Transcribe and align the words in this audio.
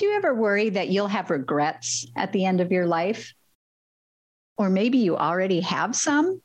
Do 0.00 0.06
you 0.06 0.14
ever 0.16 0.34
worry 0.34 0.70
that 0.70 0.88
you'll 0.88 1.08
have 1.08 1.28
regrets 1.28 2.06
at 2.16 2.32
the 2.32 2.46
end 2.46 2.62
of 2.62 2.72
your 2.72 2.86
life? 2.86 3.34
Or 4.56 4.70
maybe 4.70 4.96
you 4.96 5.14
already 5.14 5.60
have 5.60 5.94
some? 5.94 6.40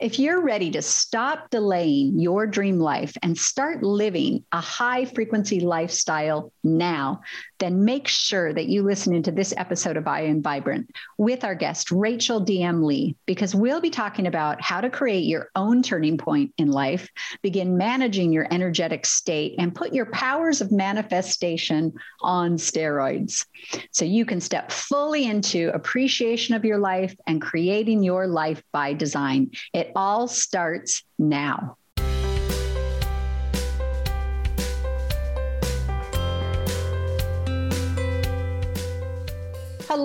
If 0.00 0.18
you're 0.18 0.40
ready 0.40 0.72
to 0.72 0.82
stop 0.82 1.50
delaying 1.50 2.18
your 2.18 2.48
dream 2.48 2.80
life 2.80 3.16
and 3.22 3.38
start 3.38 3.84
living 3.84 4.44
a 4.50 4.60
high 4.60 5.04
frequency 5.04 5.60
lifestyle 5.60 6.52
now, 6.64 7.20
then 7.58 7.84
make 7.84 8.08
sure 8.08 8.52
that 8.52 8.66
you 8.66 8.82
listen 8.82 9.14
into 9.14 9.30
this 9.30 9.54
episode 9.56 9.96
of 9.96 10.06
I 10.06 10.22
Am 10.22 10.42
Vibrant 10.42 10.90
with 11.18 11.44
our 11.44 11.54
guest, 11.54 11.90
Rachael 11.90 12.44
DM 12.44 12.84
Lee, 12.84 13.16
because 13.26 13.54
we'll 13.54 13.80
be 13.80 13.90
talking 13.90 14.26
about 14.26 14.60
how 14.60 14.80
to 14.80 14.90
create 14.90 15.24
your 15.24 15.50
own 15.54 15.82
turning 15.82 16.18
point 16.18 16.52
in 16.58 16.70
life, 16.70 17.08
begin 17.42 17.76
managing 17.76 18.32
your 18.32 18.46
energetic 18.50 19.06
state, 19.06 19.54
and 19.58 19.74
put 19.74 19.92
your 19.92 20.06
powers 20.06 20.60
of 20.60 20.72
manifestation 20.72 21.92
on 22.20 22.56
steroids 22.56 23.46
so 23.90 24.04
you 24.04 24.24
can 24.24 24.40
step 24.40 24.72
fully 24.72 25.24
into 25.24 25.70
appreciation 25.74 26.54
of 26.54 26.64
your 26.64 26.78
life 26.78 27.14
and 27.26 27.40
creating 27.40 28.02
your 28.02 28.26
life 28.26 28.62
by 28.72 28.92
design. 28.92 29.50
It 29.72 29.92
all 29.94 30.28
starts 30.28 31.02
now. 31.18 31.76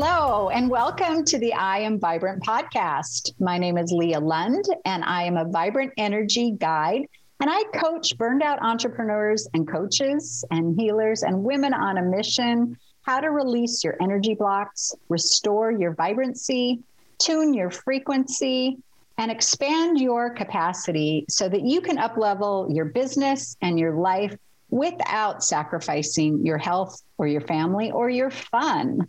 Hello, 0.02 0.48
and 0.48 0.70
welcome 0.70 1.26
to 1.26 1.38
the 1.38 1.52
I 1.52 1.80
Am 1.80 2.00
Vibrant 2.00 2.42
podcast. 2.42 3.34
My 3.38 3.58
name 3.58 3.78
is 3.78 3.92
Leah 3.92 4.22
Lund, 4.22 4.64
and 4.86 5.04
I 5.04 5.24
am 5.24 5.36
a 5.36 5.44
vibrant 5.44 5.92
energy 5.98 6.52
guide. 6.52 7.06
And 7.42 7.50
I 7.50 7.66
coach 7.78 8.18
burned 8.18 8.42
out 8.42 8.62
entrepreneurs 8.62 9.50
and 9.54 9.68
coaches 9.68 10.46
and 10.52 10.80
healers 10.80 11.24
and 11.24 11.44
women 11.44 11.74
on 11.74 11.98
a 11.98 12.02
mission 12.02 12.78
how 13.02 13.20
to 13.20 13.30
release 13.30 13.84
your 13.84 13.98
energy 14.02 14.36
blocks, 14.36 14.96
restore 15.10 15.70
your 15.70 15.96
vibrancy, 15.96 16.80
tune 17.18 17.54
your 17.54 17.70
frequency, 17.70 18.78
and 19.18 19.30
expand 19.30 20.00
your 20.00 20.30
capacity 20.30 21.26
so 21.28 21.50
that 21.50 21.66
you 21.66 21.82
can 21.82 21.98
uplevel 21.98 22.74
your 22.74 22.86
business 22.86 23.58
and 23.62 23.78
your 23.78 23.96
life 23.96 24.34
without 24.70 25.44
sacrificing 25.44 26.46
your 26.46 26.58
health 26.58 27.02
or 27.18 27.28
your 27.28 27.42
family 27.42 27.92
or 27.92 28.10
your 28.10 28.30
fun. 28.30 29.06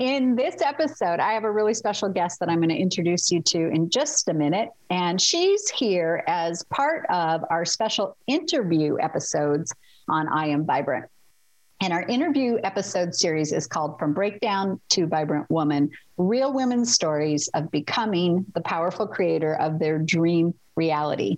In 0.00 0.34
this 0.34 0.62
episode, 0.62 1.20
I 1.20 1.34
have 1.34 1.44
a 1.44 1.52
really 1.52 1.74
special 1.74 2.08
guest 2.08 2.40
that 2.40 2.48
I'm 2.48 2.60
going 2.60 2.70
to 2.70 2.74
introduce 2.74 3.30
you 3.30 3.42
to 3.42 3.68
in 3.68 3.90
just 3.90 4.28
a 4.28 4.32
minute. 4.32 4.70
And 4.88 5.20
she's 5.20 5.68
here 5.68 6.24
as 6.26 6.64
part 6.64 7.04
of 7.10 7.42
our 7.50 7.66
special 7.66 8.16
interview 8.26 8.96
episodes 8.98 9.74
on 10.08 10.26
I 10.26 10.46
Am 10.46 10.64
Vibrant. 10.64 11.04
And 11.82 11.92
our 11.92 12.02
interview 12.04 12.56
episode 12.64 13.14
series 13.14 13.52
is 13.52 13.66
called 13.66 13.98
From 13.98 14.14
Breakdown 14.14 14.80
to 14.88 15.06
Vibrant 15.06 15.50
Woman 15.50 15.90
Real 16.16 16.54
Women's 16.54 16.94
Stories 16.94 17.50
of 17.52 17.70
Becoming 17.70 18.46
the 18.54 18.62
Powerful 18.62 19.06
Creator 19.06 19.56
of 19.56 19.78
Their 19.78 19.98
Dream 19.98 20.54
Reality. 20.76 21.36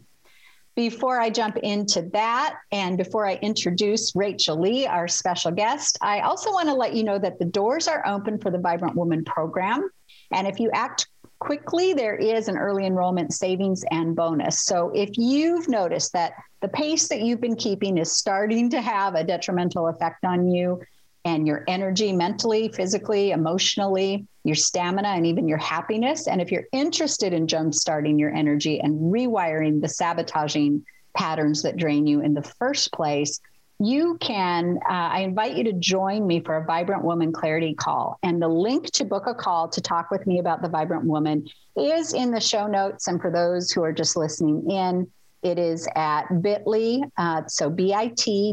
Before 0.75 1.21
I 1.21 1.29
jump 1.29 1.59
into 1.59 2.03
that, 2.13 2.57
and 2.71 2.97
before 2.97 3.27
I 3.27 3.35
introduce 3.43 4.17
Rachael 4.17 4.59
Lee, 4.59 4.87
our 4.87 5.07
special 5.07 5.51
guest, 5.51 5.99
I 6.01 6.21
also 6.21 6.51
want 6.51 6.69
to 6.69 6.75
let 6.75 6.95
you 6.95 7.05
know 7.05 7.19
that 7.19 7.39
the 7.39 7.45
doors 7.45 7.89
are 7.89 8.07
open 8.07 8.39
for 8.39 8.51
the 8.51 8.59
Vibrant 8.59 8.97
Woman 8.97 9.23
program. 9.25 9.91
And 10.31 10.47
if 10.47 10.59
you 10.59 10.71
act 10.73 11.09
quickly, 11.41 11.93
there 11.93 12.17
is 12.17 12.49
an 12.49 12.57
early 12.57 12.87
enrollment 12.87 13.35
savings 13.35 13.85
and 13.91 14.17
bonus. 14.17 14.63
So 14.63 14.91
if 14.95 15.11
you've 15.19 15.69
noticed 15.69 16.15
that 16.15 16.33
the 16.63 16.69
pace 16.69 17.09
that 17.09 17.21
you've 17.21 17.41
been 17.41 17.57
keeping 17.57 17.99
is 17.99 18.17
starting 18.17 18.71
to 18.71 18.81
have 18.81 19.15
a 19.15 19.25
detrimental 19.25 19.89
effect 19.89 20.25
on 20.25 20.49
you, 20.49 20.81
and 21.25 21.47
your 21.47 21.65
energy 21.69 22.13
mentally, 22.13 22.69
physically, 22.69 23.31
emotionally, 23.31 24.27
your 24.45 24.57
stamina, 24.57 25.09
and 25.09 25.27
even 25.27 25.49
your 25.49 25.59
happiness. 25.59 26.27
And 26.27 26.41
if 26.41 26.51
you're 26.51 26.67
interested 26.73 27.33
in 27.33 27.47
jumpstarting 27.47 28.19
your 28.19 28.35
energy 28.35 28.81
and 28.81 29.13
rewiring 29.13 29.81
the 29.81 29.89
sabotaging 29.89 30.85
patterns 31.17 31.63
that 31.63 31.77
drain 31.77 32.07
you 32.07 32.21
in 32.21 32.35
the 32.35 32.43
first 32.43 32.93
place, 32.93 33.41
you 33.79 34.17
can, 34.21 34.79
uh, 34.89 34.93
I 34.93 35.21
invite 35.21 35.57
you 35.57 35.65
to 35.65 35.73
join 35.73 36.27
me 36.27 36.41
for 36.41 36.57
a 36.57 36.65
Vibrant 36.65 37.05
Woman 37.05 37.33
Clarity 37.33 37.75
Call. 37.75 38.19
And 38.23 38.41
the 38.41 38.49
link 38.49 38.91
to 38.93 39.05
book 39.05 39.27
a 39.27 39.35
call 39.35 39.69
to 39.69 39.81
talk 39.81 40.11
with 40.11 40.27
me 40.27 40.39
about 40.39 40.63
the 40.63 40.69
Vibrant 40.69 41.05
Woman 41.05 41.47
is 41.77 42.15
in 42.15 42.31
the 42.31 42.41
show 42.41 42.67
notes. 42.67 43.09
And 43.09 43.21
for 43.21 43.31
those 43.31 43.73
who 43.73 43.83
are 43.83 43.93
just 43.93 44.17
listening 44.17 44.71
in, 44.71 45.11
it 45.43 45.59
is 45.59 45.89
at 45.97 46.43
bit.ly, 46.43 47.01
uh, 47.17 47.43
so 47.49 47.69
bit.ly 47.69 48.53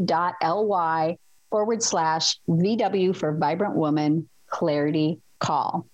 forward 1.50 1.82
slash 1.82 2.38
VW 2.48 3.14
for 3.14 3.36
Vibrant 3.36 3.74
Woman 3.74 4.28
Clarity 4.48 5.20
Call. 5.38 5.86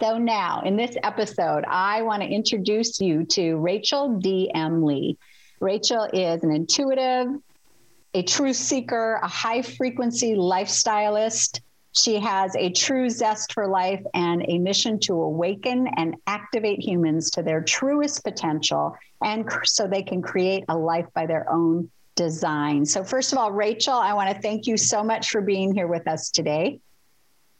So 0.00 0.16
now, 0.18 0.62
in 0.64 0.76
this 0.76 0.96
episode, 1.02 1.64
I 1.66 2.02
want 2.02 2.22
to 2.22 2.28
introduce 2.28 3.00
you 3.00 3.24
to 3.26 3.56
Rachael 3.56 4.18
D.M. 4.18 4.84
Lee. 4.84 5.18
Rachael 5.60 6.04
is 6.12 6.44
an 6.44 6.52
intuitive, 6.52 7.26
a 8.14 8.22
truth 8.22 8.56
seeker, 8.56 9.18
a 9.22 9.26
high 9.26 9.62
frequency 9.62 10.34
lifestylist. 10.34 11.60
She 11.92 12.20
has 12.20 12.54
a 12.54 12.70
true 12.70 13.10
zest 13.10 13.52
for 13.52 13.66
life 13.66 14.02
and 14.14 14.44
a 14.48 14.58
mission 14.58 15.00
to 15.00 15.14
awaken 15.14 15.88
and 15.96 16.14
activate 16.28 16.80
humans 16.80 17.30
to 17.32 17.42
their 17.42 17.60
truest 17.60 18.22
potential 18.22 18.96
and 19.24 19.50
so 19.64 19.88
they 19.88 20.04
can 20.04 20.22
create 20.22 20.64
a 20.68 20.78
life 20.78 21.06
by 21.12 21.26
their 21.26 21.50
own 21.50 21.90
design. 22.18 22.84
So, 22.84 23.04
first 23.04 23.32
of 23.32 23.38
all, 23.38 23.52
Rachael, 23.52 23.94
I 23.94 24.12
want 24.12 24.34
to 24.34 24.42
thank 24.42 24.66
you 24.66 24.76
so 24.76 25.04
much 25.04 25.30
for 25.30 25.40
being 25.40 25.72
here 25.72 25.86
with 25.86 26.08
us 26.08 26.30
today. 26.30 26.80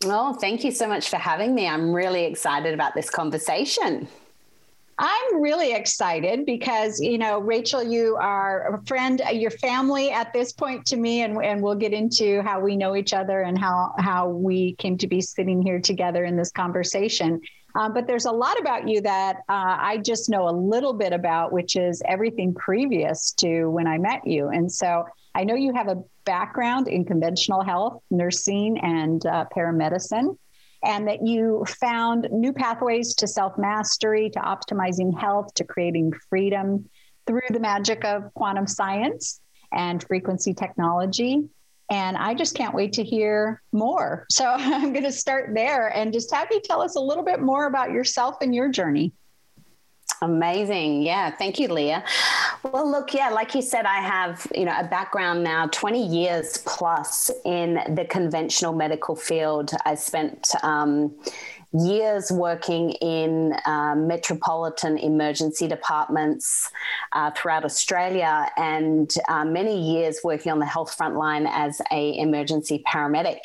Oh, 0.05 0.35
thank 0.35 0.65
you 0.65 0.73
so 0.73 0.89
much 0.89 1.09
for 1.09 1.17
having 1.17 1.55
me. 1.55 1.69
I'm 1.69 1.93
really 1.93 2.25
excited 2.25 2.75
about 2.75 2.95
this 2.95 3.09
conversation. 3.09 4.09
I'm 4.99 5.41
really 5.41 5.75
excited 5.75 6.45
because, 6.45 7.01
you 7.01 7.19
know, 7.19 7.39
Rachel, 7.39 7.85
you 7.85 8.17
are 8.17 8.75
a 8.75 8.85
friend, 8.85 9.23
your 9.33 9.53
family 9.53 10.11
at 10.11 10.33
this 10.33 10.53
point 10.53 10.87
to 10.87 10.97
me, 10.97 11.23
and, 11.23 11.41
and 11.43 11.63
we'll 11.63 11.77
get 11.77 11.93
into 11.93 12.43
how 12.43 12.59
we 12.59 12.77
know 12.77 12.97
each 12.97 13.13
other 13.13 13.43
and 13.43 13.57
how, 13.57 13.95
how 13.99 14.29
we 14.29 14.75
came 14.75 14.99
to 14.99 15.07
be 15.07 15.21
sitting 15.21 15.63
here 15.63 15.81
together 15.81 16.25
in 16.25 16.37
this 16.37 16.51
conversation. 16.51 17.41
Um, 17.79 17.95
but 17.95 18.09
there's 18.09 18.25
a 18.25 18.33
lot 18.33 18.59
about 18.59 18.89
you 18.89 19.01
that 19.03 19.37
uh, 19.49 19.77
I 19.79 19.99
just 19.99 20.29
know 20.29 20.49
a 20.49 20.51
little 20.51 20.93
bit 20.93 21.13
about, 21.13 21.53
which 21.53 21.77
is 21.77 22.03
everything 22.05 22.53
previous 22.53 23.31
to 23.35 23.67
when 23.67 23.87
I 23.87 23.99
met 23.99 24.27
you. 24.27 24.49
And 24.49 24.71
so 24.71 25.05
I 25.33 25.45
know 25.45 25.55
you 25.55 25.73
have 25.73 25.87
a 25.87 26.03
background 26.25 26.89
in 26.89 27.05
conventional 27.05 27.63
health, 27.63 28.03
nursing, 28.11 28.79
and 28.79 29.25
uh, 29.25 29.45
paramedicine, 29.57 30.37
and 30.83 31.07
that 31.07 31.25
you 31.25 31.65
found 31.81 32.27
new 32.33 32.53
pathways 32.53 33.15
to 33.15 33.29
self 33.29 33.57
mastery, 33.57 34.29
to 34.31 34.41
optimizing 34.41 35.17
health, 35.17 35.55
to 35.55 35.65
creating 35.65 36.15
freedom 36.29 36.89
through 37.29 37.43
the 37.51 37.61
magic 37.61 38.05
of 38.05 38.35
quantum 38.35 38.67
science 38.67 39.41
and 39.71 40.03
frequency 40.03 40.53
technology. 40.53 41.45
And 41.91 42.17
I 42.17 42.35
just 42.35 42.55
can't 42.55 42.75
wait 42.75 42.93
to 42.95 43.05
hear 43.05 43.63
more. 43.73 44.27
So 44.39 44.47
I'm 44.47 44.93
going 44.93 45.05
to 45.05 45.13
start 45.13 45.51
there 45.55 45.89
and 45.89 46.13
just 46.13 46.33
have 46.33 46.49
you 46.51 46.61
tell 46.61 46.81
us 46.81 46.97
a 46.97 47.01
little 47.01 47.25
bit 47.25 47.41
more 47.41 47.67
about 47.67 47.91
yourself 47.91 48.37
and 48.41 48.55
your 48.55 48.69
journey. 48.69 49.13
Amazing. 50.21 51.03
Yeah. 51.03 51.31
Thank 51.31 51.59
you, 51.59 51.69
Leah. 51.69 52.05
Well, 52.63 52.91
look, 52.91 53.15
yeah, 53.15 53.29
like 53.29 53.55
you 53.55 53.63
said, 53.63 53.85
I 53.85 54.01
have, 54.01 54.47
you 54.55 54.65
know, 54.65 54.75
a 54.77 54.85
background 54.85 55.45
now 55.45 55.69
20 55.69 56.05
years 56.05 56.59
plus 56.67 57.31
in 57.45 57.81
the 57.95 58.05
conventional 58.05 58.73
medical 58.73 59.15
field. 59.15 59.71
I 59.85 59.95
spent, 59.95 60.55
um, 60.63 61.15
years 61.73 62.33
working 62.33 62.93
in 62.93 63.55
uh, 63.67 63.95
metropolitan 63.95 64.97
emergency 64.97 65.69
departments 65.69 66.71
uh, 67.13 67.31
throughout 67.33 67.65
Australia 67.65 68.49
and 68.57 69.15
uh, 69.29 69.45
many 69.45 69.79
years 69.79 70.21
working 70.25 70.51
on 70.51 70.59
the 70.59 70.67
health 70.67 70.95
front 70.95 71.17
line 71.17 71.47
as 71.47 71.81
a 71.93 72.19
emergency 72.19 72.83
paramedic. 72.87 73.41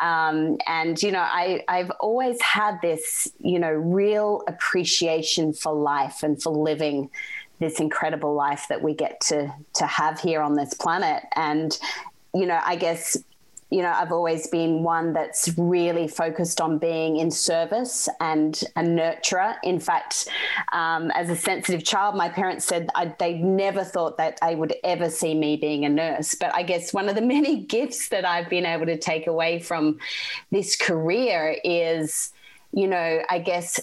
Um, 0.00 0.56
and, 0.66 1.00
you 1.02 1.12
know, 1.12 1.20
I, 1.20 1.62
I've 1.68 1.90
always 2.00 2.40
had 2.40 2.80
this, 2.80 3.30
you 3.38 3.58
know, 3.58 3.70
real 3.70 4.42
appreciation 4.48 5.52
for 5.52 5.74
life 5.74 6.22
and 6.22 6.42
for 6.42 6.50
living 6.50 7.10
this 7.58 7.78
incredible 7.78 8.34
life 8.34 8.66
that 8.70 8.82
we 8.82 8.94
get 8.94 9.20
to 9.20 9.52
to 9.74 9.86
have 9.86 10.18
here 10.18 10.40
on 10.40 10.54
this 10.54 10.72
planet 10.72 11.22
and 11.36 11.78
you 12.34 12.46
know 12.46 12.58
i 12.64 12.74
guess 12.74 13.18
you 13.70 13.82
know, 13.82 13.92
I've 13.92 14.10
always 14.10 14.48
been 14.48 14.82
one 14.82 15.12
that's 15.12 15.48
really 15.56 16.08
focused 16.08 16.60
on 16.60 16.78
being 16.78 17.18
in 17.18 17.30
service 17.30 18.08
and 18.18 18.60
a 18.74 18.82
nurturer. 18.82 19.56
In 19.62 19.78
fact, 19.78 20.28
um, 20.72 21.12
as 21.12 21.30
a 21.30 21.36
sensitive 21.36 21.84
child, 21.84 22.16
my 22.16 22.28
parents 22.28 22.64
said 22.64 22.88
I, 22.96 23.14
they 23.20 23.34
never 23.34 23.84
thought 23.84 24.16
that 24.16 24.38
they 24.42 24.56
would 24.56 24.74
ever 24.82 25.08
see 25.08 25.34
me 25.34 25.56
being 25.56 25.84
a 25.84 25.88
nurse. 25.88 26.34
But 26.34 26.52
I 26.52 26.64
guess 26.64 26.92
one 26.92 27.08
of 27.08 27.14
the 27.14 27.20
many 27.30 27.64
gifts 27.64 28.08
that 28.08 28.24
I've 28.24 28.50
been 28.50 28.66
able 28.66 28.86
to 28.86 28.98
take 28.98 29.28
away 29.28 29.60
from 29.60 30.00
this 30.50 30.74
career 30.74 31.56
is, 31.62 32.32
you 32.72 32.88
know, 32.88 33.22
I 33.30 33.38
guess 33.38 33.78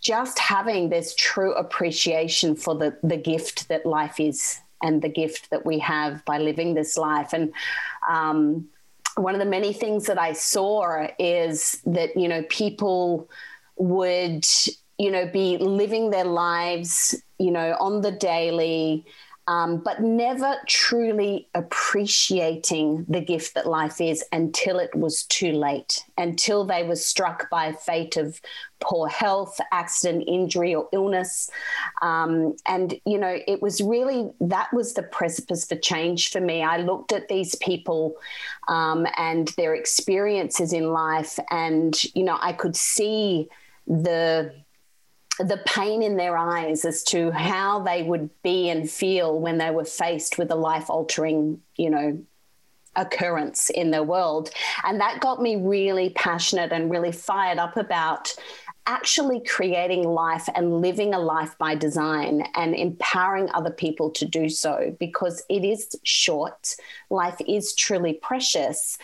just 0.00 0.38
having 0.38 0.90
this 0.90 1.14
true 1.14 1.54
appreciation 1.54 2.56
for 2.56 2.74
the, 2.74 2.98
the 3.02 3.16
gift 3.16 3.68
that 3.68 3.86
life 3.86 4.20
is 4.20 4.60
and 4.82 5.00
the 5.00 5.08
gift 5.08 5.48
that 5.48 5.64
we 5.64 5.78
have 5.78 6.22
by 6.26 6.36
living 6.36 6.74
this 6.74 6.98
life. 6.98 7.32
And, 7.32 7.54
um, 8.06 8.68
one 9.18 9.34
of 9.34 9.40
the 9.40 9.46
many 9.46 9.72
things 9.72 10.06
that 10.06 10.18
I 10.18 10.32
saw 10.32 11.08
is 11.18 11.80
that, 11.86 12.16
you 12.16 12.28
know, 12.28 12.42
people 12.48 13.28
would, 13.76 14.46
you 14.98 15.10
know, 15.10 15.26
be 15.26 15.58
living 15.58 16.10
their 16.10 16.24
lives, 16.24 17.14
you 17.38 17.50
know, 17.50 17.76
on 17.80 18.02
the 18.02 18.12
daily, 18.12 19.04
um, 19.48 19.78
but 19.78 20.02
never 20.02 20.56
truly 20.66 21.48
appreciating 21.54 23.06
the 23.08 23.22
gift 23.22 23.54
that 23.54 23.66
life 23.66 23.98
is 23.98 24.22
until 24.30 24.78
it 24.78 24.94
was 24.94 25.22
too 25.24 25.52
late, 25.52 26.04
until 26.18 26.66
they 26.66 26.82
were 26.82 26.94
struck 26.94 27.48
by 27.48 27.68
a 27.68 27.72
fate 27.72 28.18
of 28.18 28.42
poor 28.80 29.08
health, 29.08 29.58
accident, 29.72 30.24
injury, 30.28 30.74
or 30.74 30.86
illness. 30.92 31.50
Um, 32.02 32.56
and, 32.66 33.00
you 33.06 33.18
know, 33.18 33.38
it 33.46 33.62
was 33.62 33.80
really 33.80 34.30
that 34.42 34.68
was 34.74 34.92
the 34.92 35.02
precipice 35.02 35.64
for 35.64 35.76
change 35.76 36.30
for 36.30 36.42
me. 36.42 36.62
I 36.62 36.76
looked 36.76 37.12
at 37.12 37.28
these 37.28 37.54
people 37.54 38.16
um, 38.68 39.06
and 39.16 39.48
their 39.56 39.74
experiences 39.74 40.74
in 40.74 40.92
life, 40.92 41.38
and, 41.50 41.98
you 42.14 42.22
know, 42.22 42.38
I 42.38 42.52
could 42.52 42.76
see 42.76 43.48
the 43.86 44.52
the 45.38 45.60
pain 45.66 46.02
in 46.02 46.16
their 46.16 46.36
eyes 46.36 46.84
as 46.84 47.02
to 47.04 47.30
how 47.30 47.80
they 47.80 48.02
would 48.02 48.30
be 48.42 48.68
and 48.70 48.90
feel 48.90 49.38
when 49.38 49.58
they 49.58 49.70
were 49.70 49.84
faced 49.84 50.38
with 50.38 50.50
a 50.50 50.56
life 50.56 50.90
altering, 50.90 51.60
you 51.76 51.90
know, 51.90 52.18
occurrence 52.96 53.70
in 53.70 53.90
their 53.90 54.02
world. 54.02 54.50
And 54.84 55.00
that 55.00 55.20
got 55.20 55.40
me 55.40 55.56
really 55.56 56.10
passionate 56.10 56.72
and 56.72 56.90
really 56.90 57.12
fired 57.12 57.58
up 57.58 57.76
about 57.76 58.34
actually 58.86 59.40
creating 59.40 60.02
life 60.02 60.48
and 60.54 60.80
living 60.80 61.12
a 61.12 61.18
life 61.18 61.56
by 61.58 61.74
design 61.74 62.42
and 62.54 62.74
empowering 62.74 63.48
other 63.52 63.70
people 63.70 64.10
to 64.10 64.24
do 64.24 64.48
so 64.48 64.96
because 64.98 65.42
it 65.50 65.62
is 65.62 65.94
short. 66.04 66.74
Life 67.10 67.36
is 67.46 67.74
truly 67.74 68.14
precious 68.14 68.96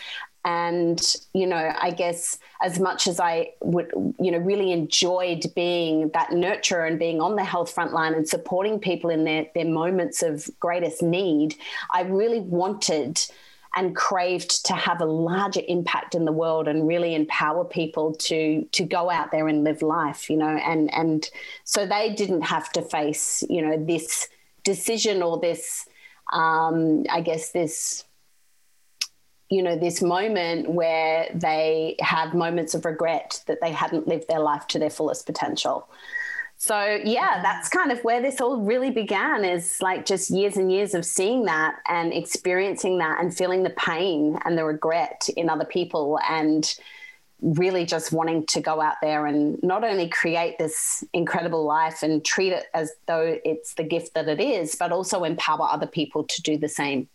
and 0.45 1.15
you 1.33 1.47
know 1.47 1.73
i 1.81 1.89
guess 1.89 2.37
as 2.61 2.79
much 2.79 3.07
as 3.07 3.19
i 3.19 3.49
would 3.61 3.91
you 4.19 4.31
know 4.31 4.37
really 4.37 4.71
enjoyed 4.71 5.43
being 5.55 6.09
that 6.09 6.29
nurturer 6.29 6.87
and 6.87 6.99
being 6.99 7.19
on 7.19 7.35
the 7.35 7.43
health 7.43 7.71
front 7.71 7.91
line 7.91 8.13
and 8.13 8.29
supporting 8.29 8.79
people 8.79 9.09
in 9.09 9.23
their 9.25 9.47
their 9.55 9.65
moments 9.65 10.21
of 10.21 10.47
greatest 10.59 11.01
need 11.01 11.55
i 11.93 12.01
really 12.03 12.39
wanted 12.39 13.19
and 13.77 13.93
craved 13.95 14.65
to 14.65 14.73
have 14.73 15.01
a 15.01 15.05
larger 15.05 15.61
impact 15.67 16.15
in 16.15 16.23
the 16.23 16.31
world 16.31 16.67
and 16.67 16.87
really 16.87 17.15
empower 17.15 17.65
people 17.65 18.13
to 18.13 18.63
to 18.71 18.83
go 18.83 19.09
out 19.09 19.31
there 19.31 19.47
and 19.47 19.63
live 19.63 19.81
life 19.81 20.29
you 20.29 20.37
know 20.37 20.47
and 20.65 20.93
and 20.93 21.31
so 21.63 21.87
they 21.87 22.13
didn't 22.13 22.43
have 22.43 22.71
to 22.71 22.83
face 22.83 23.43
you 23.49 23.61
know 23.61 23.83
this 23.83 24.29
decision 24.63 25.23
or 25.23 25.39
this 25.39 25.87
um, 26.33 27.03
i 27.09 27.19
guess 27.19 27.51
this 27.51 28.03
you 29.49 29.61
know 29.61 29.75
this 29.75 30.01
moment 30.01 30.69
where 30.69 31.29
they 31.33 31.95
have 31.99 32.33
moments 32.33 32.73
of 32.73 32.85
regret 32.85 33.43
that 33.47 33.59
they 33.61 33.71
hadn't 33.71 34.07
lived 34.07 34.27
their 34.27 34.39
life 34.39 34.67
to 34.67 34.79
their 34.79 34.89
fullest 34.89 35.25
potential. 35.25 35.87
So 36.57 36.99
yeah 37.03 37.41
that's 37.43 37.69
kind 37.69 37.91
of 37.91 38.03
where 38.03 38.21
this 38.21 38.39
all 38.39 38.61
really 38.61 38.89
began 38.89 39.43
is 39.43 39.77
like 39.81 40.05
just 40.05 40.29
years 40.29 40.57
and 40.57 40.71
years 40.71 40.93
of 40.93 41.05
seeing 41.05 41.45
that 41.45 41.75
and 41.87 42.13
experiencing 42.13 42.97
that 42.99 43.19
and 43.21 43.35
feeling 43.35 43.63
the 43.63 43.71
pain 43.71 44.39
and 44.45 44.57
the 44.57 44.63
regret 44.63 45.29
in 45.35 45.49
other 45.49 45.65
people 45.65 46.17
and 46.29 46.75
really 47.41 47.85
just 47.85 48.11
wanting 48.11 48.45
to 48.47 48.61
go 48.61 48.81
out 48.81 48.95
there 49.01 49.25
and 49.25 49.61
not 49.61 49.83
only 49.83 50.07
create 50.07 50.57
this 50.57 51.03
incredible 51.13 51.65
life 51.65 52.01
and 52.01 52.23
treat 52.23 52.53
it 52.53 52.65
as 52.73 52.93
though 53.05 53.37
it's 53.43 53.73
the 53.75 53.83
gift 53.83 54.13
that 54.13 54.27
it 54.27 54.39
is 54.39 54.75
but 54.75 54.91
also 54.91 55.23
empower 55.23 55.67
other 55.69 55.85
people 55.85 56.23
to 56.23 56.41
do 56.41 56.57
the 56.57 56.69
same. 56.69 57.07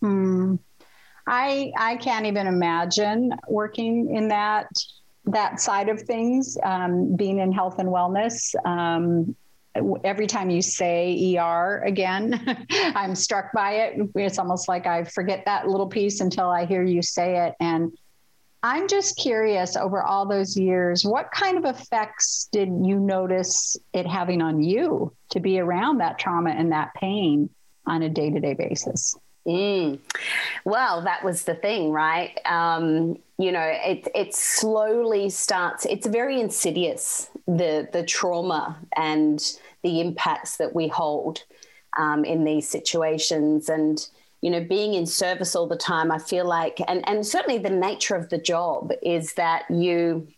Hmm. 0.00 0.56
I 1.28 1.72
I 1.76 1.96
can't 1.96 2.26
even 2.26 2.46
imagine 2.46 3.32
working 3.48 4.16
in 4.16 4.28
that 4.28 4.68
that 5.26 5.60
side 5.60 5.88
of 5.88 6.00
things, 6.00 6.56
um, 6.62 7.14
being 7.14 7.38
in 7.38 7.52
health 7.52 7.78
and 7.78 7.88
wellness. 7.88 8.54
Um, 8.64 9.36
every 10.02 10.26
time 10.26 10.50
you 10.50 10.62
say 10.62 11.36
ER 11.38 11.82
again, 11.84 12.66
I'm 12.70 13.14
struck 13.14 13.52
by 13.52 13.72
it. 13.72 14.10
It's 14.14 14.38
almost 14.38 14.68
like 14.68 14.86
I 14.86 15.04
forget 15.04 15.44
that 15.44 15.68
little 15.68 15.86
piece 15.86 16.20
until 16.20 16.48
I 16.48 16.64
hear 16.64 16.82
you 16.82 17.02
say 17.02 17.46
it. 17.46 17.54
And 17.60 17.92
I'm 18.62 18.88
just 18.88 19.16
curious 19.18 19.76
over 19.76 20.02
all 20.02 20.26
those 20.26 20.56
years, 20.56 21.04
what 21.04 21.30
kind 21.30 21.58
of 21.58 21.64
effects 21.64 22.48
did 22.50 22.68
you 22.68 22.98
notice 22.98 23.76
it 23.92 24.06
having 24.06 24.42
on 24.42 24.62
you 24.62 25.12
to 25.30 25.40
be 25.40 25.60
around 25.60 25.98
that 25.98 26.18
trauma 26.18 26.50
and 26.50 26.72
that 26.72 26.94
pain 26.94 27.50
on 27.86 28.02
a 28.02 28.08
day 28.08 28.30
to 28.30 28.40
day 28.40 28.54
basis? 28.54 29.14
Mm. 29.48 29.98
Well, 30.66 31.00
that 31.02 31.24
was 31.24 31.44
the 31.44 31.54
thing, 31.54 31.90
right? 31.90 32.38
Um, 32.44 33.18
you 33.38 33.50
know, 33.50 33.64
it 33.64 34.06
it 34.14 34.34
slowly 34.34 35.30
starts. 35.30 35.86
It's 35.86 36.06
very 36.06 36.38
insidious 36.38 37.30
the 37.46 37.88
the 37.90 38.02
trauma 38.02 38.78
and 38.94 39.42
the 39.82 40.02
impacts 40.02 40.58
that 40.58 40.74
we 40.74 40.88
hold 40.88 41.44
um, 41.96 42.26
in 42.26 42.44
these 42.44 42.68
situations, 42.68 43.70
and 43.70 44.06
you 44.42 44.50
know, 44.50 44.62
being 44.62 44.92
in 44.92 45.06
service 45.06 45.56
all 45.56 45.66
the 45.66 45.78
time. 45.78 46.12
I 46.12 46.18
feel 46.18 46.44
like, 46.44 46.78
and 46.86 47.08
and 47.08 47.26
certainly 47.26 47.58
the 47.58 47.70
nature 47.70 48.16
of 48.16 48.28
the 48.28 48.38
job 48.38 48.92
is 49.02 49.32
that 49.34 49.64
you 49.70 50.28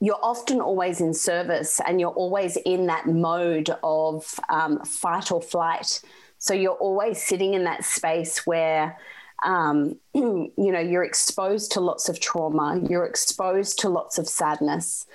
you're 0.00 0.20
often 0.22 0.60
always 0.60 1.00
in 1.00 1.14
service 1.14 1.80
and 1.86 1.98
you're 1.98 2.10
always 2.10 2.58
in 2.66 2.88
that 2.88 3.06
mode 3.06 3.70
of 3.82 4.38
um, 4.50 4.84
fight 4.84 5.32
or 5.32 5.40
flight 5.40 6.02
so 6.44 6.52
you're 6.52 6.72
always 6.72 7.22
sitting 7.22 7.54
in 7.54 7.64
that 7.64 7.84
space 7.84 8.46
where, 8.46 8.98
um, 9.42 9.96
you 10.14 10.52
know, 10.56 10.78
you're 10.78 11.02
exposed 11.02 11.72
to 11.72 11.80
lots 11.80 12.10
of 12.10 12.20
trauma, 12.20 12.82
you're 12.86 13.06
exposed 13.06 13.78
to 13.78 13.88
lots 13.88 14.18
of 14.18 14.28
sadness, 14.28 15.06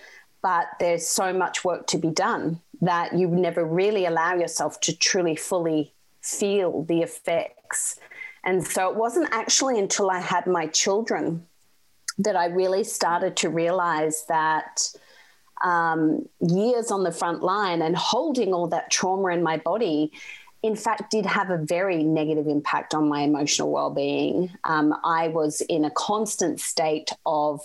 but 0.42 0.70
there's 0.80 1.08
so 1.08 1.32
much 1.32 1.64
work 1.64 1.86
to 1.86 2.00
be 2.00 2.10
done 2.10 2.60
that 2.82 3.14
you 3.14 3.28
never 3.28 3.64
really 3.64 4.08
allow 4.08 4.34
yourself 4.34 4.80
to 4.82 4.98
truly 4.98 5.36
fully 5.36 5.94
feel 6.20 6.82
the 6.86 7.04
effects. 7.04 8.00
And 8.44 8.66
so 8.66 8.90
it 8.90 8.96
wasn't 8.96 9.30
actually 9.32 9.78
until 9.78 10.10
I 10.10 10.22
had 10.22 10.48
my 10.48 10.66
children 10.66 11.46
that 12.18 12.36
I 12.36 12.48
really 12.48 12.84
started 12.84 13.38
to 13.38 13.50
realize 13.50 14.26
that 14.30 14.90
um, 15.64 16.28
years 16.40 16.90
on 16.90 17.04
the 17.04 17.12
front 17.12 17.44
line 17.44 17.84
and 17.84 17.96
holding 17.96 18.52
all 18.52 18.68
that 18.70 18.90
trauma 18.90 19.28
in 19.28 19.44
my 19.44 19.58
body 19.58 20.12
in 20.62 20.76
fact, 20.76 21.12
did 21.12 21.26
have 21.26 21.50
a 21.50 21.58
very 21.58 22.04
negative 22.04 22.48
impact 22.48 22.94
on 22.94 23.08
my 23.08 23.22
emotional 23.22 23.72
well 23.72 23.90
being. 23.90 24.52
Um, 24.66 24.94
I 25.06 25.30
was 25.30 25.62
in 25.62 25.86
a 25.86 25.92
constant 25.92 26.60
state 26.60 27.12
of 27.26 27.62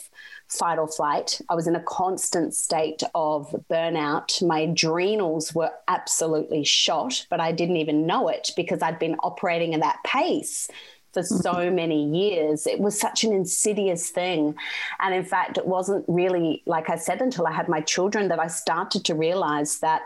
fight 0.49 0.79
or 0.79 0.87
flight. 0.87 1.41
I 1.49 1.55
was 1.55 1.67
in 1.67 1.75
a 1.75 1.83
constant 1.83 2.55
state 2.55 3.03
of 3.15 3.51
burnout. 3.69 4.41
My 4.47 4.61
adrenals 4.61 5.55
were 5.55 5.73
absolutely 5.89 6.63
shot, 6.65 7.27
but 7.31 7.41
I 7.41 7.51
didn't 7.51 7.79
even 7.79 8.07
know 8.07 8.29
it 8.29 8.53
because 8.55 8.81
I'd 8.81 9.01
been 9.01 9.17
operating 9.17 9.75
at 9.75 9.81
that 9.81 9.99
pace 10.07 10.69
for 11.13 11.23
mm-hmm. 11.23 11.37
so 11.39 11.71
many 11.73 12.05
years. 12.05 12.65
It 12.67 12.79
was 12.79 12.99
such 12.99 13.25
an 13.25 13.33
insidious 13.33 14.11
thing. 14.11 14.55
And 15.01 15.15
in 15.15 15.25
fact, 15.25 15.59
it 15.59 15.67
wasn't 15.67 16.05
really, 16.07 16.63
like 16.67 16.89
I 16.91 16.97
said, 16.97 17.21
until 17.21 17.47
I 17.47 17.53
had 17.53 17.69
my 17.69 17.81
children 17.81 18.29
that 18.29 18.39
I 18.39 18.47
started 18.47 19.05
to 19.07 19.15
realize 19.15 19.81
that 19.81 20.03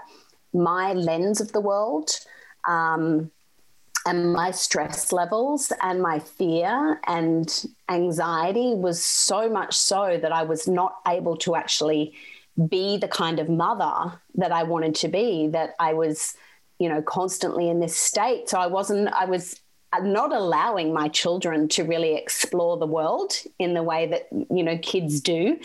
my 0.54 0.94
lens 0.94 1.42
of 1.42 1.52
the 1.52 1.60
world 1.60 2.18
um, 2.68 3.32
and 4.06 4.32
my 4.32 4.52
stress 4.52 5.12
levels 5.12 5.72
and 5.82 6.00
my 6.00 6.18
fear 6.18 7.00
and 7.06 7.66
anxiety 7.88 8.75
was 8.75 9.04
so 9.04 9.50
much 9.50 9.76
so 9.76 10.18
that 10.22 10.32
I 10.32 10.44
was 10.44 10.68
not 10.68 10.96
able 11.06 11.37
to 11.38 11.56
actually 11.56 12.14
be 12.68 12.96
the 12.96 13.08
kind 13.08 13.38
of 13.38 13.48
mother 13.48 14.18
that 14.37 14.52
I 14.52 14.62
wanted 14.62 14.94
to 14.96 15.08
be, 15.08 15.48
that 15.48 15.75
I 15.78 15.94
was, 15.94 16.34
you 16.78 16.88
know, 16.88 17.02
constantly 17.02 17.68
in 17.68 17.80
this 17.80 17.96
state. 17.96 18.48
So 18.48 18.58
I 18.58 18.66
wasn't, 18.66 19.08
I 19.08 19.26
was 19.26 19.60
not 20.02 20.33
allowing 20.35 20.92
my 20.92 21.09
children 21.09 21.66
to 21.68 21.83
really 21.83 22.14
explore 22.14 22.76
the 22.76 22.87
world 22.87 23.33
in 23.59 23.73
the 23.75 23.83
way 23.83 24.07
that 24.07 24.28
you 24.50 24.62
know 24.62 24.76
kids 24.78 25.21
do 25.21 25.59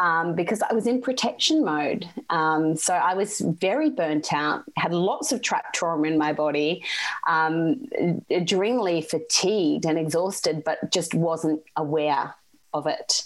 um, 0.00 0.34
because 0.34 0.60
i 0.62 0.72
was 0.72 0.86
in 0.86 1.00
protection 1.00 1.64
mode. 1.64 2.08
Um, 2.30 2.76
so 2.76 2.94
i 2.94 3.14
was 3.14 3.40
very 3.40 3.90
burnt 3.90 4.32
out 4.32 4.64
had 4.76 4.92
lots 4.92 5.32
of 5.32 5.42
trapped 5.42 5.74
trauma 5.74 6.08
in 6.08 6.18
my 6.18 6.32
body 6.32 6.84
um, 7.28 7.86
adrenally 8.30 9.08
fatigued 9.08 9.86
and 9.86 9.98
exhausted 9.98 10.64
but 10.64 10.92
just 10.92 11.14
wasn't 11.14 11.62
aware 11.76 12.34
of 12.74 12.86
it 12.86 13.24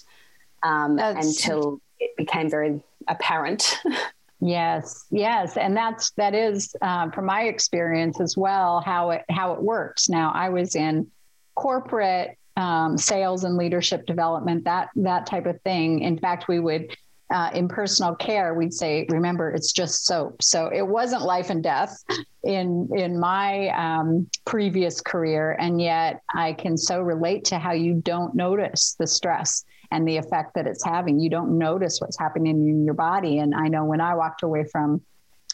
um, 0.63 0.99
until 0.99 1.81
it 1.99 2.17
became 2.17 2.51
very 2.51 2.81
apparent 3.09 3.81
Yes, 4.45 5.07
yes, 5.13 5.57
and 5.57 5.77
that's 5.77 6.11
that 6.17 6.35
is 6.35 6.75
uh, 6.83 7.11
from 7.11 7.27
my 7.27 7.45
experience 7.45 8.21
as 8.21 8.37
well 8.37 8.81
how 8.81 9.11
it 9.11 9.23
how 9.31 9.53
it 9.53 9.63
works. 9.63 10.09
Now 10.09 10.33
I 10.35 10.49
was 10.49 10.75
in 10.75 11.09
corporate 11.55 12.37
um, 12.57 12.99
sales 12.99 13.45
and 13.45 13.57
leadership 13.57 14.05
development 14.05 14.65
that 14.65 14.89
that 14.97 15.27
type 15.27 15.47
of 15.47 15.61
thing. 15.63 16.01
In 16.01 16.19
fact, 16.19 16.49
we 16.49 16.59
would 16.59 16.97
uh, 17.33 17.51
in 17.55 17.69
personal 17.69 18.17
care, 18.17 18.55
we'd 18.55 18.75
say, 18.75 19.07
remember, 19.09 19.53
it's 19.53 19.71
just 19.71 20.07
soap. 20.07 20.43
So 20.43 20.67
it 20.75 20.87
wasn't 20.87 21.23
life 21.23 21.49
and 21.49 21.63
death 21.63 22.03
in 22.43 22.89
in 22.97 23.21
my 23.21 23.69
um, 23.69 24.29
previous 24.45 25.01
career, 25.01 25.53
and 25.53 25.81
yet 25.81 26.21
I 26.35 26.55
can 26.55 26.77
so 26.77 27.01
relate 27.01 27.45
to 27.45 27.61
how 27.61 27.75
you 27.75 27.95
don't 27.95 28.35
notice 28.35 28.97
the 28.99 29.07
stress 29.07 29.65
and 29.93 30.09
the 30.09 30.17
effect 30.17 30.55
that 30.55 30.67
it's 30.67 30.83
having. 30.83 31.21
You 31.21 31.29
don't 31.29 31.59
notice 31.59 32.01
what's 32.01 32.19
happening 32.19 32.67
in 32.69 32.85
your 32.85 32.95
body. 32.95 33.39
And 33.39 33.55
I 33.55 33.69
know 33.69 33.85
when 33.85 34.01
I 34.01 34.15
walked 34.15 34.43
away 34.43 34.65
from 34.65 35.03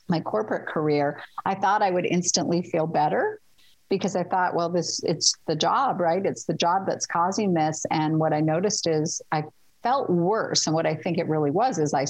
my 0.09 0.21
corporate 0.21 0.68
career, 0.68 1.21
I 1.45 1.57
thought 1.57 1.83
I 1.83 1.90
would 1.90 2.07
instantly 2.07 2.62
feel 2.62 2.87
better 2.87 3.40
because 3.88 4.14
I 4.14 4.23
thought, 4.23 4.54
well, 4.54 4.68
this 4.68 5.02
it's 5.02 5.35
the 5.49 5.57
job, 5.57 6.00
right? 6.00 6.25
It's 6.25 6.45
the 6.45 6.54
job 6.54 6.87
that's 6.87 7.04
causing 7.04 7.52
this. 7.52 7.85
And 7.90 8.21
what 8.21 8.33
I 8.33 8.40
noticed 8.40 8.87
is 8.87 9.21
I 9.33 9.42
felt 9.83 10.09
worse. 10.09 10.66
And 10.66 10.75
what 10.75 10.87
I 10.87 10.95
think 10.95 11.18
it 11.18 11.26
really 11.26 11.50
was 11.50 11.78
is 11.78 11.92
I 11.92 12.07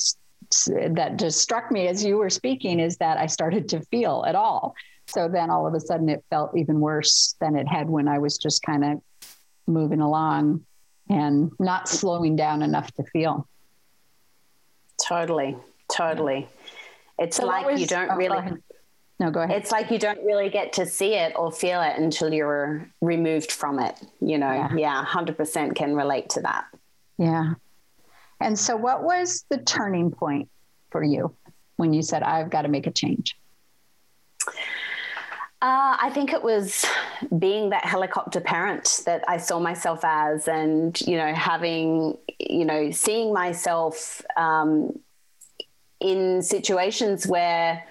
that 0.92 1.16
just 1.18 1.40
struck 1.40 1.70
me 1.70 1.88
as 1.88 2.04
you 2.04 2.18
were 2.18 2.30
speaking 2.30 2.78
is 2.78 2.96
that 2.98 3.18
I 3.18 3.26
started 3.26 3.68
to 3.70 3.80
feel 3.86 4.24
at 4.26 4.34
all. 4.34 4.74
So 5.06 5.28
then 5.28 5.50
all 5.50 5.66
of 5.66 5.74
a 5.74 5.80
sudden 5.80 6.08
it 6.10 6.24
felt 6.28 6.56
even 6.56 6.80
worse 6.80 7.34
than 7.40 7.56
it 7.56 7.66
had 7.66 7.88
when 7.88 8.06
I 8.06 8.18
was 8.18 8.36
just 8.38 8.62
kind 8.62 8.84
of 8.84 9.00
moving 9.66 10.00
along 10.00 10.64
and 11.08 11.52
not 11.58 11.88
slowing 11.88 12.36
down 12.36 12.62
enough 12.62 12.92
to 12.94 13.04
feel. 13.04 13.46
Totally, 15.06 15.56
totally. 15.90 16.48
It's 17.18 17.36
so 17.36 17.46
like 17.46 17.66
was, 17.66 17.80
you 17.80 17.86
don't 17.86 18.10
oh, 18.10 18.16
really. 18.16 18.38
No, 19.20 19.30
go 19.30 19.40
ahead. 19.40 19.56
It's 19.56 19.72
like 19.72 19.90
you 19.90 19.98
don't 19.98 20.22
really 20.24 20.48
get 20.48 20.72
to 20.74 20.86
see 20.86 21.14
it 21.14 21.32
or 21.34 21.50
feel 21.50 21.82
it 21.82 21.98
until 21.98 22.32
you're 22.32 22.88
removed 23.00 23.50
from 23.50 23.80
it. 23.80 24.00
You 24.20 24.38
know, 24.38 24.52
yeah, 24.52 24.74
yeah 24.76 25.04
100% 25.04 25.74
can 25.74 25.96
relate 25.96 26.30
to 26.30 26.42
that. 26.42 26.66
Yeah. 27.16 27.54
And 28.40 28.58
so, 28.58 28.76
what 28.76 29.02
was 29.02 29.44
the 29.48 29.58
turning 29.58 30.10
point 30.10 30.48
for 30.90 31.02
you 31.02 31.34
when 31.76 31.92
you 31.92 32.02
said, 32.02 32.22
I've 32.22 32.50
got 32.50 32.62
to 32.62 32.68
make 32.68 32.86
a 32.86 32.92
change? 32.92 33.36
Uh, 35.60 35.96
I 36.00 36.10
think 36.10 36.32
it 36.32 36.42
was 36.42 36.86
being 37.36 37.70
that 37.70 37.84
helicopter 37.84 38.40
parent 38.40 39.02
that 39.06 39.24
I 39.26 39.38
saw 39.38 39.58
myself 39.58 40.00
as, 40.04 40.46
and 40.46 40.98
you 41.00 41.16
know, 41.16 41.34
having 41.34 42.16
you 42.38 42.64
know, 42.64 42.90
seeing 42.90 43.32
myself 43.32 44.22
um, 44.36 44.98
in 46.00 46.42
situations 46.42 47.26
where 47.26 47.84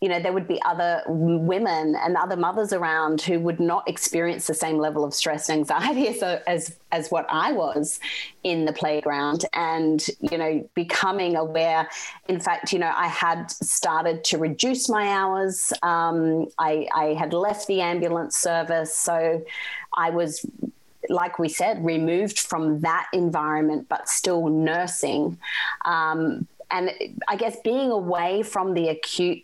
you 0.00 0.08
know 0.08 0.20
there 0.20 0.32
would 0.32 0.46
be 0.46 0.60
other 0.64 1.02
women 1.08 1.96
and 1.96 2.16
other 2.16 2.36
mothers 2.36 2.72
around 2.72 3.20
who 3.20 3.40
would 3.40 3.58
not 3.58 3.88
experience 3.88 4.46
the 4.46 4.54
same 4.54 4.78
level 4.78 5.04
of 5.04 5.12
stress 5.12 5.48
and 5.48 5.60
anxiety 5.60 6.08
as 6.22 6.22
as 6.46 6.76
as 6.90 7.10
what 7.10 7.26
I 7.28 7.52
was 7.52 8.00
in 8.44 8.64
the 8.64 8.72
playground. 8.72 9.44
And 9.54 10.04
you 10.20 10.38
know 10.38 10.68
becoming 10.74 11.36
aware 11.36 11.88
in 12.28 12.40
fact 12.40 12.72
you 12.72 12.78
know 12.78 12.92
I 12.94 13.08
had 13.08 13.50
started 13.50 14.24
to 14.24 14.38
reduce 14.38 14.88
my 14.88 15.08
hours. 15.08 15.72
Um, 15.82 16.46
I, 16.58 16.88
I 16.94 17.04
had 17.14 17.32
left 17.32 17.66
the 17.66 17.80
ambulance 17.80 18.36
service. 18.36 18.94
So 18.94 19.44
I 19.96 20.10
was 20.10 20.46
like 21.10 21.38
we 21.38 21.48
said, 21.48 21.84
removed 21.84 22.38
from 22.38 22.80
that 22.80 23.06
environment, 23.12 23.86
but 23.88 24.08
still 24.08 24.48
nursing. 24.48 25.38
Um, 25.84 26.46
and 26.70 26.90
I 27.28 27.36
guess 27.36 27.56
being 27.64 27.90
away 27.90 28.42
from 28.42 28.74
the 28.74 28.88
acute 28.88 29.42